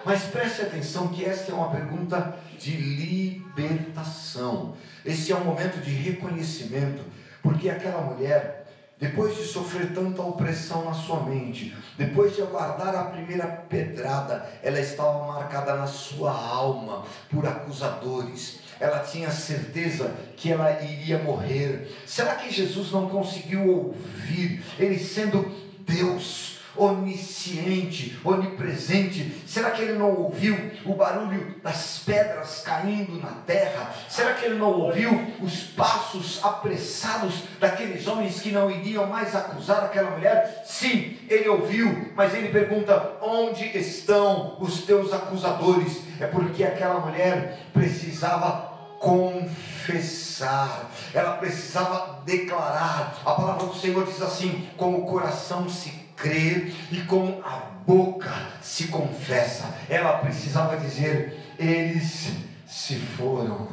Mas 0.05 0.23
preste 0.23 0.63
atenção 0.63 1.09
que 1.09 1.25
esta 1.25 1.51
é 1.51 1.55
uma 1.55 1.71
pergunta 1.71 2.39
de 2.57 2.77
libertação. 2.77 4.77
Esse 5.05 5.33
é 5.33 5.37
um 5.37 5.45
momento 5.45 5.81
de 5.81 5.91
reconhecimento, 5.91 7.03
porque 7.43 7.69
aquela 7.69 8.03
mulher 8.03 8.67
depois 8.99 9.37
de 9.37 9.45
sofrer 9.45 9.93
tanta 9.93 10.23
opressão 10.23 10.87
na 10.87 10.95
sua 10.95 11.21
mente, 11.21 11.77
depois 11.99 12.35
de 12.35 12.41
aguardar 12.41 12.95
a 12.95 13.05
primeira 13.05 13.47
pedrada, 13.47 14.49
ela 14.63 14.81
estava 14.81 15.27
marcada 15.27 15.75
na 15.75 15.87
sua 15.87 16.33
alma 16.33 17.05
por 17.31 17.47
acusadores. 17.47 18.61
Ela 18.79 19.01
tinha 19.01 19.31
certeza 19.31 20.15
que 20.37 20.51
ela 20.51 20.83
iria 20.83 21.19
morrer. 21.19 21.91
Será 22.05 22.35
que 22.35 22.53
Jesus 22.53 22.91
não 22.91 23.09
conseguiu 23.09 23.67
ouvir, 23.69 24.63
ele 24.79 24.99
sendo 24.99 25.51
Deus, 25.81 26.56
onisciente, 26.77 28.19
onipresente? 28.25 29.43
Será 29.47 29.71
que 29.71 29.83
ele 29.83 29.95
não 29.95 30.15
ouviu 30.15 30.57
o 30.85 30.95
barulho 30.95 31.57
das 31.63 32.01
pedras 32.05 32.63
caindo 32.65 33.21
na 33.21 33.31
terra? 33.47 33.93
Será 34.09 34.35
que 34.35 34.47
ele 34.47 34.59
não 34.59 34.73
ouviu 34.73 35.11
os 35.41 35.65
passos 35.65 36.45
apressados 36.45 37.45
daqueles 37.59 38.07
homens 38.07 38.41
que 38.41 38.51
não 38.51 38.71
iriam 38.71 39.07
mais 39.07 39.35
acusar 39.35 39.85
aquela 39.85 40.11
mulher? 40.11 40.65
Sim, 40.67 41.19
ele 41.29 41.49
ouviu, 41.49 42.13
mas 42.15 42.35
ele 42.35 42.49
pergunta: 42.49 43.13
onde 43.21 43.65
estão 43.77 44.57
os 44.61 44.83
teus 44.83 45.13
acusadores? 45.13 46.03
É 46.21 46.27
porque 46.27 46.65
aquela 46.65 47.01
mulher 47.01 47.59
precisava 47.73 48.77
confessar, 48.99 50.91
ela 51.13 51.37
precisava 51.37 52.21
declarar. 52.25 53.21
A 53.25 53.33
palavra 53.33 53.67
do 53.67 53.75
Senhor 53.75 54.05
diz 54.07 54.21
assim: 54.23 54.69
com 54.77 54.95
o 54.95 55.07
coração 55.07 55.69
se 55.69 56.06
crê 56.17 56.73
e 56.91 57.03
com 57.03 57.41
a 57.45 57.77
boca 57.87 58.33
se 58.61 58.89
confessa. 58.89 59.75
Ela 59.89 60.19
precisava 60.19 60.77
dizer: 60.77 61.55
eles 61.59 62.33
se 62.67 62.97
foram. 62.97 63.69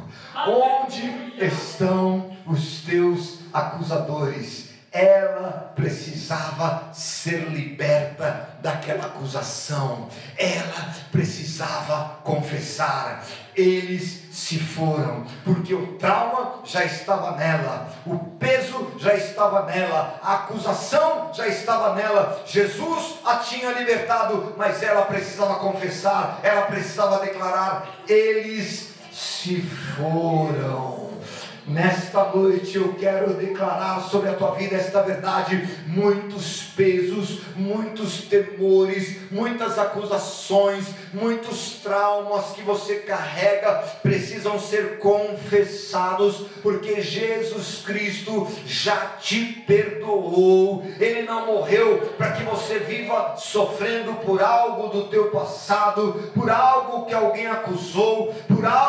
Onde 0.46 1.34
estão 1.38 2.36
os 2.46 2.82
teus 2.82 3.40
acusadores? 3.52 4.73
Ela 4.94 5.72
precisava 5.74 6.90
ser 6.92 7.48
liberta 7.48 8.48
daquela 8.62 9.06
acusação, 9.06 10.08
ela 10.38 10.94
precisava 11.10 12.20
confessar. 12.22 13.24
Eles 13.56 14.22
se 14.32 14.58
foram, 14.58 15.24
porque 15.44 15.74
o 15.74 15.98
trauma 15.98 16.60
já 16.64 16.84
estava 16.84 17.36
nela, 17.36 17.88
o 18.06 18.18
peso 18.18 18.92
já 18.96 19.14
estava 19.14 19.64
nela, 19.66 20.18
a 20.22 20.34
acusação 20.34 21.32
já 21.34 21.48
estava 21.48 21.94
nela. 21.94 22.42
Jesus 22.46 23.16
a 23.24 23.36
tinha 23.36 23.72
libertado, 23.72 24.54
mas 24.56 24.80
ela 24.80 25.02
precisava 25.02 25.56
confessar, 25.56 26.38
ela 26.44 26.62
precisava 26.62 27.18
declarar: 27.18 27.88
eles 28.08 28.90
se 29.12 29.60
foram. 29.96 31.03
Nesta 31.66 32.24
noite 32.24 32.76
eu 32.76 32.92
quero 32.92 33.32
declarar 33.32 33.98
sobre 34.02 34.28
a 34.28 34.34
tua 34.34 34.50
vida 34.50 34.76
esta 34.76 35.00
verdade. 35.00 35.66
Muitos 35.86 36.62
pesos, 36.76 37.40
muitos 37.56 38.22
temores, 38.22 39.30
muitas 39.30 39.78
acusações, 39.78 40.84
muitos 41.10 41.80
traumas 41.82 42.50
que 42.50 42.60
você 42.60 42.96
carrega 42.96 43.82
precisam 44.02 44.58
ser 44.60 44.98
confessados, 44.98 46.44
porque 46.62 47.00
Jesus 47.00 47.82
Cristo 47.82 48.46
já 48.66 48.96
te 49.18 49.64
perdoou. 49.66 50.84
Ele 51.00 51.22
não 51.22 51.46
morreu 51.46 52.12
para 52.18 52.32
que 52.32 52.42
você 52.42 52.78
viva 52.80 53.36
sofrendo 53.38 54.12
por 54.16 54.42
algo 54.42 54.88
do 54.88 55.04
teu 55.08 55.30
passado, 55.30 56.30
por 56.34 56.50
algo 56.50 57.06
que 57.06 57.14
alguém 57.14 57.46
acusou, 57.46 58.34
por 58.48 58.66
algo 58.66 58.83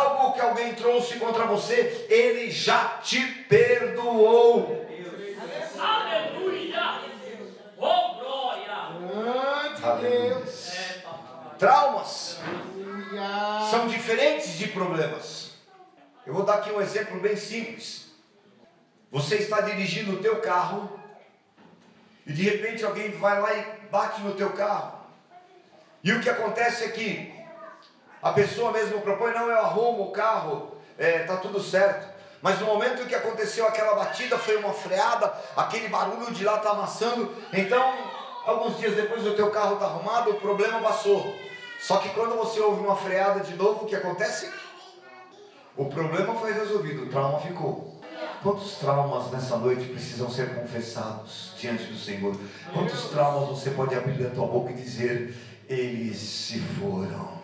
trouxe 0.96 1.20
contra 1.20 1.46
você. 1.46 2.08
Ele 2.10 2.50
já 2.50 2.66
já 2.66 3.00
te 3.04 3.22
perdoou. 3.50 4.86
Aleluia! 5.78 7.02
Oh, 7.78 8.16
glória! 8.16 10.00
Deus. 10.02 10.76
Traumas 11.60 12.40
são 13.70 13.88
diferentes 13.88 14.58
de 14.58 14.68
problemas. 14.70 15.54
Eu 16.26 16.34
vou 16.34 16.44
dar 16.44 16.56
aqui 16.56 16.72
um 16.72 16.82
exemplo 16.82 17.20
bem 17.20 17.36
simples. 17.36 18.08
Você 19.12 19.36
está 19.36 19.62
dirigindo 19.62 20.14
o 20.14 20.22
teu 20.22 20.42
carro 20.42 21.00
e 22.26 22.34
de 22.34 22.44
repente 22.44 22.84
alguém 22.84 23.12
vai 23.12 23.40
lá 23.40 23.54
e 23.54 23.88
bate 23.92 24.22
no 24.22 24.34
teu 24.34 24.52
carro. 24.52 25.00
E 26.04 26.12
o 26.12 26.22
que 26.22 26.30
acontece 26.30 26.84
é 26.84 26.90
que 26.90 27.34
a 28.22 28.34
pessoa 28.34 28.72
mesmo 28.72 29.02
propõe, 29.02 29.34
não, 29.34 29.48
eu 29.48 29.60
arrumo 29.60 30.06
o 30.06 30.12
carro, 30.12 30.75
está 30.98 31.04
é, 31.08 31.20
tá 31.24 31.38
tudo 31.38 31.62
certo. 31.62 32.16
Mas 32.42 32.60
no 32.60 32.68
momento 32.68 33.08
que 33.08 33.16
aconteceu 33.16 33.68
aquela 33.68 33.96
batida, 33.96 34.38
foi 34.38 34.58
uma 34.58 34.74
freada, 34.74 35.34
aquele 35.56 35.88
barulho 35.88 36.32
de 36.32 36.44
lá 36.44 36.58
está 36.58 36.72
amassando. 36.72 37.34
Então, 37.52 37.94
alguns 38.46 38.78
dias 38.78 38.96
depois 38.96 39.26
o 39.26 39.34
teu 39.34 39.50
carro 39.50 39.74
está 39.74 39.86
arrumado, 39.86 40.32
o 40.32 40.36
problema 40.36 40.80
passou. 40.80 41.36
Só 41.80 41.98
que 41.98 42.10
quando 42.10 42.36
você 42.36 42.60
ouve 42.60 42.82
uma 42.82 42.96
freada 42.96 43.40
de 43.40 43.56
novo, 43.56 43.86
o 43.86 43.88
que 43.88 43.96
acontece? 43.96 44.52
O 45.76 45.86
problema 45.86 46.36
foi 46.36 46.54
resolvido, 46.54 47.04
o 47.04 47.10
trauma 47.10 47.40
ficou. 47.40 48.00
Quantos 48.42 48.76
traumas 48.76 49.32
nessa 49.32 49.58
noite 49.58 49.86
precisam 49.86 50.30
ser 50.30 50.54
confessados 50.54 51.54
diante 51.60 51.86
do 51.86 51.98
Senhor? 51.98 52.36
Quantos 52.72 53.06
traumas 53.10 53.50
você 53.50 53.72
pode 53.72 53.96
abrir 53.96 54.26
a 54.26 54.30
tua 54.30 54.46
boca 54.46 54.72
e 54.72 54.76
dizer: 54.76 55.36
Eles 55.68 56.18
se 56.18 56.60
foram, 56.60 57.40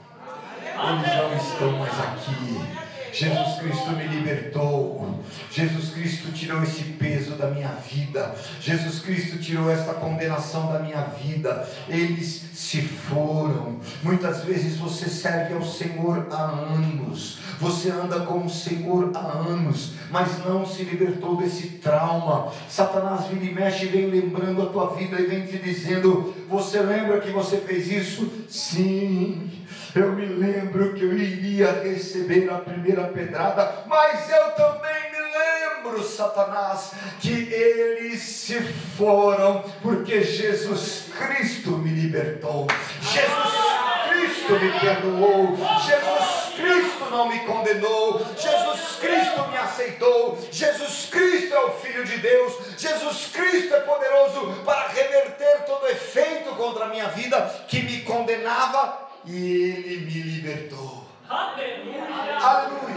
eles 0.63 1.15
não 1.17 1.35
estão 1.35 1.71
mais 1.71 1.99
aqui 1.99 2.90
Jesus 3.13 3.59
Cristo 3.59 3.91
me 3.91 4.07
libertou. 4.07 5.21
Jesus 5.51 5.89
Cristo 5.89 6.31
tirou 6.31 6.63
esse 6.63 6.83
peso 6.83 7.31
da 7.35 7.47
minha 7.47 7.69
vida. 7.69 8.33
Jesus 8.59 8.99
Cristo 8.99 9.37
tirou 9.37 9.69
esta 9.69 9.93
condenação 9.93 10.71
da 10.71 10.79
minha 10.79 11.01
vida. 11.01 11.67
Eles 11.89 12.43
se 12.53 12.81
foram. 12.81 13.79
Muitas 14.01 14.43
vezes 14.43 14.77
você 14.77 15.09
serve 15.09 15.55
ao 15.55 15.63
Senhor 15.63 16.27
há 16.31 16.43
anos. 16.43 17.39
Você 17.59 17.91
anda 17.91 18.21
com 18.21 18.45
o 18.45 18.49
Senhor 18.49 19.11
há 19.13 19.37
anos, 19.37 19.91
mas 20.09 20.43
não 20.43 20.65
se 20.65 20.83
libertou 20.83 21.35
desse 21.37 21.67
trauma. 21.67 22.51
Satanás 22.67 23.27
vira 23.27 23.45
e 23.45 23.53
mexe, 23.53 23.85
vem 23.85 24.07
lembrando 24.07 24.63
a 24.63 24.65
tua 24.67 24.95
vida 24.95 25.19
e 25.19 25.27
vem 25.27 25.45
te 25.45 25.57
dizendo: 25.57 26.33
Você 26.49 26.79
lembra 26.79 27.19
que 27.19 27.29
você 27.29 27.57
fez 27.57 27.87
isso? 27.91 28.31
Sim. 28.49 29.60
Eu 29.93 30.13
me 30.13 30.25
lembro 30.25 30.93
que 30.93 31.03
eu 31.03 31.13
iria 31.13 31.81
receber 31.83 32.49
a 32.49 32.59
primeira 32.59 33.03
pedrada, 33.09 33.83
mas 33.87 34.29
eu 34.29 34.51
também 34.51 35.11
me 35.11 35.19
lembro, 35.19 36.01
Satanás, 36.01 36.93
que 37.19 37.51
eles 37.53 38.21
se 38.21 38.61
foram 38.97 39.63
porque 39.81 40.23
Jesus 40.23 41.09
Cristo 41.17 41.71
me 41.71 41.89
libertou. 41.89 42.67
Jesus 43.01 43.61
Cristo 44.09 44.53
me 44.53 44.79
perdoou. 44.79 45.57
Jesus 45.57 46.55
Cristo 46.55 47.05
não 47.11 47.27
me 47.27 47.39
condenou. 47.39 48.25
Jesus 48.37 48.95
Cristo 48.95 49.47
me 49.49 49.57
aceitou. 49.57 50.39
Jesus 50.49 51.09
Cristo 51.11 51.53
é 51.53 51.65
o 51.65 51.71
Filho 51.71 52.05
de 52.05 52.17
Deus. 52.17 52.53
Jesus 52.77 53.29
Cristo 53.33 53.75
é 53.75 53.81
poderoso 53.81 54.53
para 54.63 54.87
reverter 54.87 55.65
todo 55.65 55.85
efeito 55.87 56.55
contra 56.55 56.85
a 56.85 56.87
minha 56.87 57.09
vida 57.09 57.41
que 57.67 57.81
me 57.81 58.01
condenava 58.03 59.10
e 59.25 59.61
ele 59.61 60.05
me 60.05 60.21
libertou. 60.21 61.07
Aleluia! 61.29 62.37
Aleluia! 62.39 62.91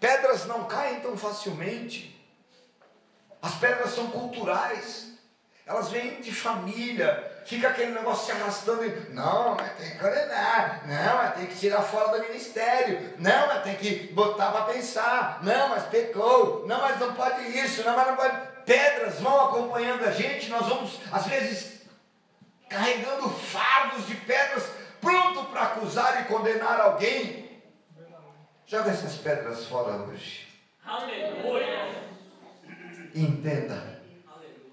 Pedras 0.00 0.46
não 0.46 0.64
caem 0.64 1.00
tão 1.00 1.16
facilmente. 1.16 2.14
As 3.40 3.54
pedras 3.54 3.94
são 3.94 4.08
culturais. 4.08 5.06
Elas 5.66 5.88
vêm 5.88 6.20
de 6.20 6.32
família. 6.32 7.42
Fica 7.44 7.68
aquele 7.68 7.92
negócio 7.92 8.26
se 8.26 8.32
arrastando. 8.32 8.84
E, 8.84 9.10
não, 9.10 9.56
mas 9.56 9.72
tem 9.72 9.90
que 9.90 9.98
condenar. 9.98 10.86
Não, 10.86 11.16
mas 11.16 11.34
tem 11.34 11.46
que 11.46 11.56
tirar 11.56 11.82
fora 11.82 12.16
do 12.16 12.24
ministério. 12.24 13.14
Não, 13.18 13.48
mas 13.48 13.62
tem 13.64 13.74
que 13.74 14.12
botar 14.12 14.52
para 14.52 14.72
pensar. 14.72 15.40
Não, 15.42 15.68
mas 15.70 15.84
pecou. 15.84 16.64
Não, 16.66 16.80
mas 16.80 17.00
não 17.00 17.14
pode 17.14 17.42
isso. 17.58 17.82
Não, 17.82 17.96
mas 17.96 18.06
não 18.06 18.16
pode. 18.16 18.36
Pedras 18.64 19.20
vão 19.20 19.46
acompanhando 19.46 20.04
a 20.04 20.12
gente. 20.12 20.48
Nós 20.48 20.66
vamos, 20.66 21.00
às 21.10 21.26
vezes, 21.26 21.80
carregando 22.68 23.28
fardos 23.30 24.06
de 24.06 24.14
pedras, 24.14 24.64
pronto 25.00 25.44
para 25.44 25.62
acusar 25.62 26.22
e 26.22 26.24
condenar 26.24 26.80
alguém. 26.80 27.60
Joga 28.66 28.90
essas 28.90 29.16
pedras 29.16 29.66
fora 29.66 29.96
hoje. 30.02 30.46
Aleluia. 30.84 32.04
Entenda 33.14 34.02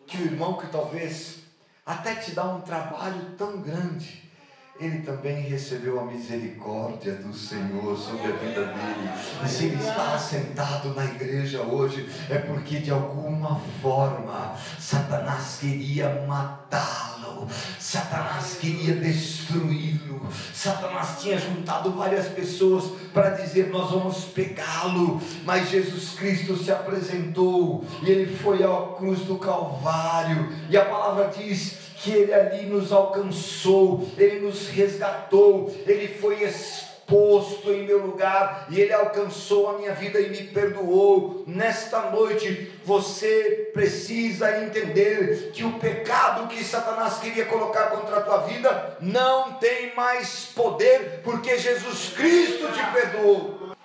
que 0.07 0.17
o 0.17 0.25
irmão 0.25 0.57
que 0.57 0.67
talvez 0.67 1.43
até 1.85 2.15
te 2.15 2.31
dá 2.31 2.45
um 2.45 2.61
trabalho 2.61 3.35
tão 3.37 3.61
grande, 3.61 4.31
ele 4.79 4.99
também 5.01 5.41
recebeu 5.41 5.99
a 5.99 6.05
misericórdia 6.05 7.13
do 7.13 7.31
Senhor 7.31 7.95
sobre 7.95 8.31
a 8.31 8.35
vida 8.35 8.65
dele. 8.65 9.09
E 9.45 9.47
se 9.47 9.65
ele 9.65 9.75
está 9.75 10.17
sentado 10.17 10.95
na 10.95 11.05
igreja 11.05 11.61
hoje, 11.61 12.09
é 12.27 12.39
porque 12.39 12.79
de 12.79 12.89
alguma 12.89 13.59
forma 13.81 14.55
Satanás 14.79 15.57
queria 15.59 16.25
matá-lo, 16.27 17.47
Satanás 17.79 18.57
queria 18.59 18.95
destruí-lo. 18.95 20.27
Satanás 20.51 21.21
tinha 21.21 21.37
juntado 21.37 21.91
várias 21.91 22.27
pessoas 22.29 22.85
para 23.13 23.29
dizer: 23.29 23.69
Nós 23.69 23.91
vamos 23.91 24.25
pegá-lo. 24.25 25.21
Mas 25.45 25.69
Jesus 25.69 26.15
Cristo 26.15 26.57
se 26.57 26.71
apresentou 26.71 27.85
e 28.01 28.09
ele 28.09 28.35
foi 28.37 28.63
à 28.63 28.95
cruz 28.97 29.19
do 29.19 29.37
Calvário, 29.37 30.51
e 30.67 30.75
a 30.75 30.85
palavra 30.85 31.31
diz 31.37 31.82
que 32.03 32.11
Ele 32.11 32.33
ali 32.33 32.65
nos 32.65 32.91
alcançou, 32.91 34.07
Ele 34.17 34.41
nos 34.41 34.67
resgatou, 34.67 35.73
Ele 35.87 36.07
foi 36.07 36.43
exposto 36.43 36.93
posto 37.07 37.71
em 37.71 37.85
meu 37.85 38.05
lugar 38.05 38.67
e 38.69 38.79
ele 38.79 38.93
alcançou 38.93 39.69
a 39.69 39.73
minha 39.73 39.93
vida 39.93 40.19
e 40.19 40.29
me 40.29 40.47
perdoou. 40.47 41.43
Nesta 41.45 42.09
noite 42.11 42.71
você 42.83 43.69
precisa 43.73 44.63
entender 44.63 45.51
que 45.51 45.63
o 45.63 45.79
pecado 45.79 46.47
que 46.47 46.63
Satanás 46.63 47.19
queria 47.19 47.45
colocar 47.45 47.89
contra 47.89 48.17
a 48.17 48.21
tua 48.21 48.37
vida 48.39 48.97
não 49.01 49.53
tem 49.53 49.93
mais 49.95 50.45
poder, 50.45 51.21
porque 51.23 51.57
Jesus 51.57 52.13
Cristo 52.13 52.71
te 52.71 52.83
perdoou. 52.91 53.75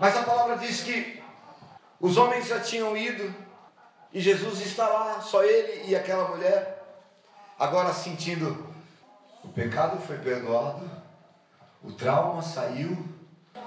Mas 0.00 0.16
a 0.16 0.22
palavra 0.22 0.56
diz 0.56 0.80
que 0.80 1.22
os 2.00 2.16
homens 2.16 2.48
já 2.48 2.58
tinham 2.60 2.96
ido 2.96 3.32
e 4.14 4.20
Jesus 4.20 4.64
está 4.64 4.88
lá, 4.88 5.20
só 5.20 5.42
ele 5.42 5.90
e 5.90 5.96
aquela 5.96 6.28
mulher, 6.28 6.82
agora 7.58 7.92
sentindo 7.92 8.72
o 9.42 9.48
pecado 9.48 10.00
foi 10.00 10.16
perdoado, 10.18 10.88
o 11.82 11.92
trauma 11.92 12.40
saiu, 12.40 12.96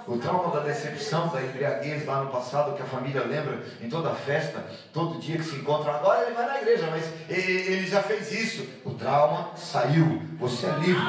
o 0.07 0.17
trauma 0.17 0.55
da 0.55 0.61
decepção, 0.61 1.27
da 1.27 1.41
embriaguez 1.41 2.05
lá 2.05 2.23
no 2.23 2.31
passado, 2.31 2.75
que 2.75 2.81
a 2.81 2.85
família 2.85 3.23
lembra 3.23 3.61
em 3.81 3.89
toda 3.89 4.15
festa, 4.15 4.65
todo 4.93 5.19
dia 5.19 5.37
que 5.37 5.43
se 5.43 5.57
encontra. 5.57 5.95
Agora 5.95 6.25
ele 6.25 6.33
vai 6.33 6.47
na 6.47 6.61
igreja, 6.61 6.87
mas 6.89 7.03
ele 7.29 7.85
já 7.85 8.01
fez 8.01 8.31
isso. 8.31 8.67
O 8.85 8.93
trauma 8.93 9.51
saiu, 9.55 10.21
você 10.39 10.65
é 10.65 10.71
livre. 10.79 11.03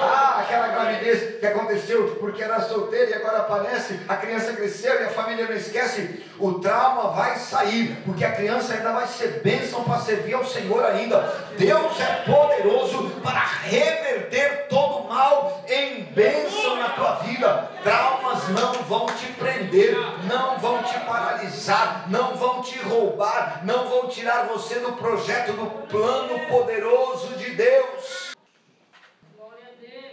Ah, 0.00 0.33
aquela 0.54 0.68
gravidez 0.68 1.38
que 1.40 1.46
aconteceu 1.46 2.16
porque 2.20 2.42
era 2.42 2.60
solteira 2.60 3.10
e 3.10 3.14
agora 3.14 3.38
aparece, 3.38 3.98
a 4.08 4.16
criança 4.16 4.52
cresceu 4.52 5.00
e 5.00 5.04
a 5.04 5.10
família 5.10 5.46
não 5.46 5.54
esquece. 5.54 6.22
O 6.38 6.54
trauma 6.54 7.10
vai 7.10 7.36
sair, 7.36 7.96
porque 8.04 8.24
a 8.24 8.32
criança 8.32 8.74
ainda 8.74 8.92
vai 8.92 9.06
ser 9.06 9.40
bênção 9.42 9.84
para 9.84 10.00
servir 10.00 10.34
ao 10.34 10.44
Senhor 10.44 10.84
ainda. 10.84 11.20
Deus 11.58 12.00
é 12.00 12.24
poderoso 12.24 13.10
para 13.22 13.40
reverter 13.40 14.66
todo 14.68 15.08
mal 15.08 15.64
em 15.68 16.04
bênção 16.04 16.76
na 16.76 16.90
tua 16.90 17.14
vida. 17.16 17.70
Traumas 17.82 18.48
não 18.48 18.72
vão 18.84 19.06
te 19.06 19.26
prender, 19.32 19.96
não 20.28 20.58
vão 20.58 20.82
te 20.82 20.98
paralisar, 21.00 22.06
não 22.08 22.34
vão 22.36 22.62
te 22.62 22.78
roubar, 22.80 23.60
não 23.64 23.88
vão 23.88 24.08
tirar 24.08 24.46
você 24.46 24.76
do 24.76 24.92
projeto, 24.92 25.52
do 25.52 25.66
plano 25.88 26.38
poderoso 26.48 27.34
de 27.36 27.50
Deus. 27.50 28.34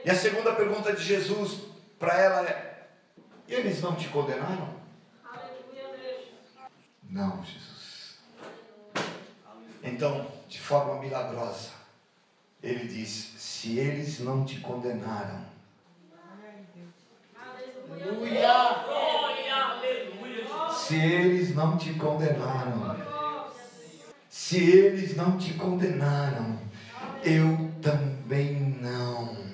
E 0.04 0.10
a 0.10 0.16
segunda 0.52 0.54
pergunta 0.54 0.94
de 0.94 1.04
Jesus 1.04 1.62
para 2.00 2.18
ela 2.18 2.48
é: 2.48 2.88
eles 3.48 3.82
não 3.82 3.96
te 3.96 4.08
condenaram? 4.10 4.82
Não, 7.10 7.44
Jesus. 7.44 8.18
Então, 9.84 10.28
de 10.48 10.60
forma 10.60 11.00
milagrosa, 11.02 11.70
ele 12.62 12.88
diz: 12.88 13.34
se 13.38 13.80
eles 13.80 14.20
não 14.20 14.46
te 14.46 14.60
condenaram, 14.60 15.46
Aleluia. 17.94 18.82
Se 20.74 20.96
eles 20.96 21.56
não 21.56 21.78
te 21.78 21.94
condenaram, 21.94 22.98
se 24.30 24.58
eles 24.58 25.16
não 25.16 25.38
te 25.38 25.54
condenaram, 25.54 26.60
eu 27.24 27.72
também 27.82 28.78
não. 28.82 29.51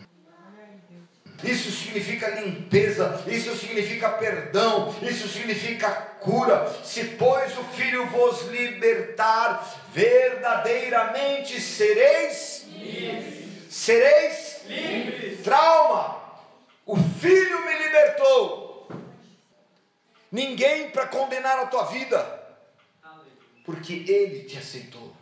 Isso 1.43 1.71
significa 1.71 2.29
limpeza, 2.29 3.23
isso 3.27 3.55
significa 3.55 4.09
perdão, 4.09 4.95
isso 5.03 5.27
significa 5.27 5.91
cura. 6.19 6.67
Se, 6.83 7.03
pois, 7.09 7.55
o 7.57 7.63
Filho 7.65 8.07
vos 8.07 8.47
libertar, 8.47 9.63
verdadeiramente 9.93 11.61
sereis 11.61 12.65
livres. 12.69 13.47
Sereis 13.69 14.61
livres. 14.65 15.43
Trauma. 15.43 16.17
O 16.85 16.97
Filho 16.97 17.65
me 17.65 17.77
libertou. 17.77 18.89
Ninguém 20.31 20.89
para 20.89 21.05
condenar 21.05 21.59
a 21.59 21.67
tua 21.67 21.83
vida, 21.83 22.47
porque 23.63 24.05
Ele 24.07 24.43
te 24.43 24.57
aceitou. 24.57 25.13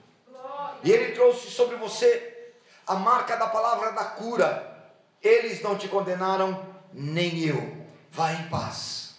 E 0.82 0.92
Ele 0.92 1.12
trouxe 1.12 1.52
sobre 1.52 1.76
você 1.76 2.54
a 2.88 2.96
marca 2.96 3.36
da 3.36 3.48
palavra 3.48 3.92
da 3.92 4.06
cura 4.06 4.75
eles 5.28 5.62
não 5.62 5.76
te 5.76 5.88
condenaram, 5.88 6.64
nem 6.94 7.40
eu. 7.40 7.86
Vá 8.12 8.32
em 8.34 8.48
paz. 8.48 9.16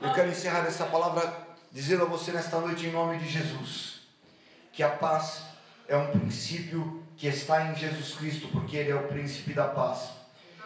Eu 0.00 0.12
quero 0.12 0.28
encerrar 0.28 0.66
essa 0.66 0.84
palavra 0.84 1.48
dizendo 1.72 2.02
a 2.02 2.06
você 2.06 2.30
nesta 2.30 2.60
noite, 2.60 2.86
em 2.86 2.92
nome 2.92 3.18
de 3.18 3.28
Jesus, 3.28 4.02
que 4.72 4.82
a 4.82 4.90
paz 4.90 5.42
é 5.88 5.96
um 5.96 6.10
princípio 6.10 7.02
que 7.16 7.26
está 7.26 7.66
em 7.66 7.74
Jesus 7.74 8.14
Cristo, 8.14 8.48
porque 8.48 8.76
Ele 8.76 8.90
é 8.90 8.94
o 8.94 9.08
príncipe 9.08 9.54
da 9.54 9.66
paz. 9.66 10.10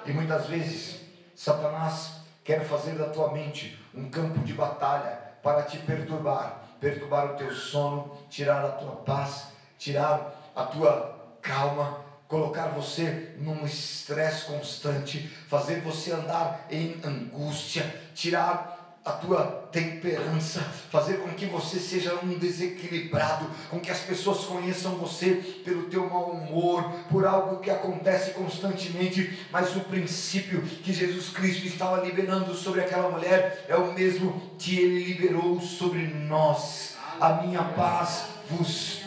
E 0.05 0.12
muitas 0.12 0.46
vezes, 0.46 1.00
Satanás 1.35 2.20
quer 2.44 2.64
fazer 2.64 2.92
da 2.92 3.09
tua 3.09 3.33
mente 3.33 3.81
um 3.94 4.11
campo 4.11 4.40
de 4.40 4.52
batalha 4.52 5.18
para 5.42 5.62
te 5.62 5.78
perturbar, 5.78 6.64
perturbar 6.81 7.33
o 7.33 7.37
teu 7.37 7.52
sono, 7.55 8.18
tirar 8.28 8.64
a 8.64 8.72
tua 8.72 8.96
paz, 8.96 9.46
tirar 9.78 10.52
a 10.55 10.64
tua 10.64 11.37
calma, 11.40 12.02
colocar 12.33 12.68
você 12.68 13.35
num 13.40 13.66
estresse 13.66 14.47
constante, 14.47 15.31
fazer 15.49 15.83
você 15.83 16.12
andar 16.12 16.66
em 16.71 16.97
angústia, 17.05 17.85
tirar 18.14 18.97
a 19.05 19.12
tua 19.12 19.68
temperança, 19.71 20.61
fazer 20.90 21.18
com 21.18 21.29
que 21.35 21.45
você 21.45 21.79
seja 21.79 22.18
um 22.23 22.38
desequilibrado, 22.38 23.51
com 23.68 23.79
que 23.79 23.90
as 23.90 23.99
pessoas 23.99 24.47
conheçam 24.47 24.92
você 24.92 25.61
pelo 25.62 25.90
teu 25.90 26.09
mau 26.09 26.31
humor, 26.31 26.90
por 27.11 27.27
algo 27.27 27.61
que 27.61 27.71
acontece 27.71 28.31
constantemente, 28.31 29.47
mas 29.51 29.77
o 29.77 29.81
princípio 29.81 30.62
que 30.62 30.90
Jesus 30.90 31.29
Cristo 31.29 31.66
estava 31.66 32.03
liberando 32.03 32.55
sobre 32.55 32.81
aquela 32.81 33.11
mulher 33.11 33.66
é 33.68 33.77
o 33.77 33.92
mesmo 33.92 34.53
que 34.59 34.79
ele 34.79 35.05
liberou 35.05 35.61
sobre 35.61 36.07
nós. 36.07 36.97
A 37.21 37.42
minha 37.42 37.62
paz 37.62 38.29
vos 38.49 39.02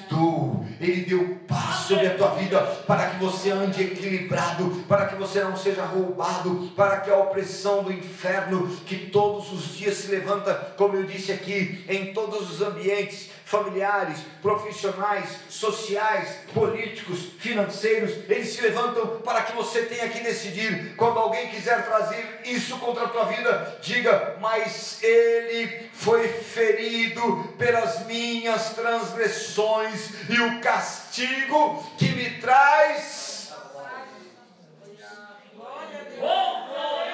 Ele 0.79 1.01
deu 1.01 1.37
paz 1.47 1.85
sobre 1.87 2.07
a 2.07 2.15
tua 2.15 2.29
vida 2.35 2.59
para 2.87 3.09
que 3.09 3.23
você 3.23 3.51
ande 3.51 3.81
equilibrado, 3.81 4.83
para 4.87 5.05
que 5.05 5.15
você 5.15 5.43
não 5.43 5.55
seja 5.55 5.83
roubado, 5.85 6.71
para 6.75 6.97
que 6.97 7.09
a 7.09 7.17
opressão 7.17 7.83
do 7.83 7.91
inferno 7.91 8.67
que 8.85 8.97
todos 9.09 9.51
os 9.51 9.75
dias 9.75 9.95
se 9.95 10.11
levanta, 10.11 10.53
como 10.77 10.95
eu 10.95 11.03
disse 11.03 11.31
aqui, 11.31 11.83
em 11.87 12.13
todos 12.13 12.49
os 12.51 12.61
ambientes, 12.61 13.29
familiares, 13.55 14.19
profissionais, 14.41 15.29
sociais, 15.49 16.37
políticos, 16.53 17.31
financeiros, 17.39 18.11
eles 18.29 18.49
se 18.49 18.61
levantam 18.61 19.21
para 19.23 19.43
que 19.43 19.55
você 19.55 19.83
tenha 19.83 20.09
que 20.09 20.19
decidir. 20.19 20.95
Quando 20.95 21.19
alguém 21.19 21.47
quiser 21.49 21.85
trazer 21.85 22.41
isso 22.45 22.77
contra 22.79 23.05
a 23.05 23.09
tua 23.09 23.25
vida, 23.25 23.79
diga: 23.81 24.37
Mas 24.41 25.01
ele 25.01 25.89
foi 25.93 26.27
ferido 26.27 27.53
pelas 27.57 28.05
minhas 28.05 28.71
transgressões, 28.71 30.29
e 30.29 30.39
o 30.39 30.59
castigo 30.59 31.83
que 31.97 32.09
me 32.09 32.29
traz 32.41 33.53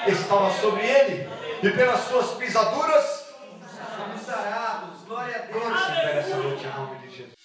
estava 0.08 0.51
sobre 0.60 0.86
ele, 0.86 1.30
e 1.62 1.69
pelas 1.69 2.08
suas 2.08 2.32
pisaduras 2.38 3.20
sarados, 4.32 5.04
glória 5.06 5.36
a 5.36 5.39
Deus. 5.39 5.63
Recupera 5.63 6.20
essa 6.20 6.38
noite 6.38 6.67
de 7.02 7.17
Jesus. 7.17 7.40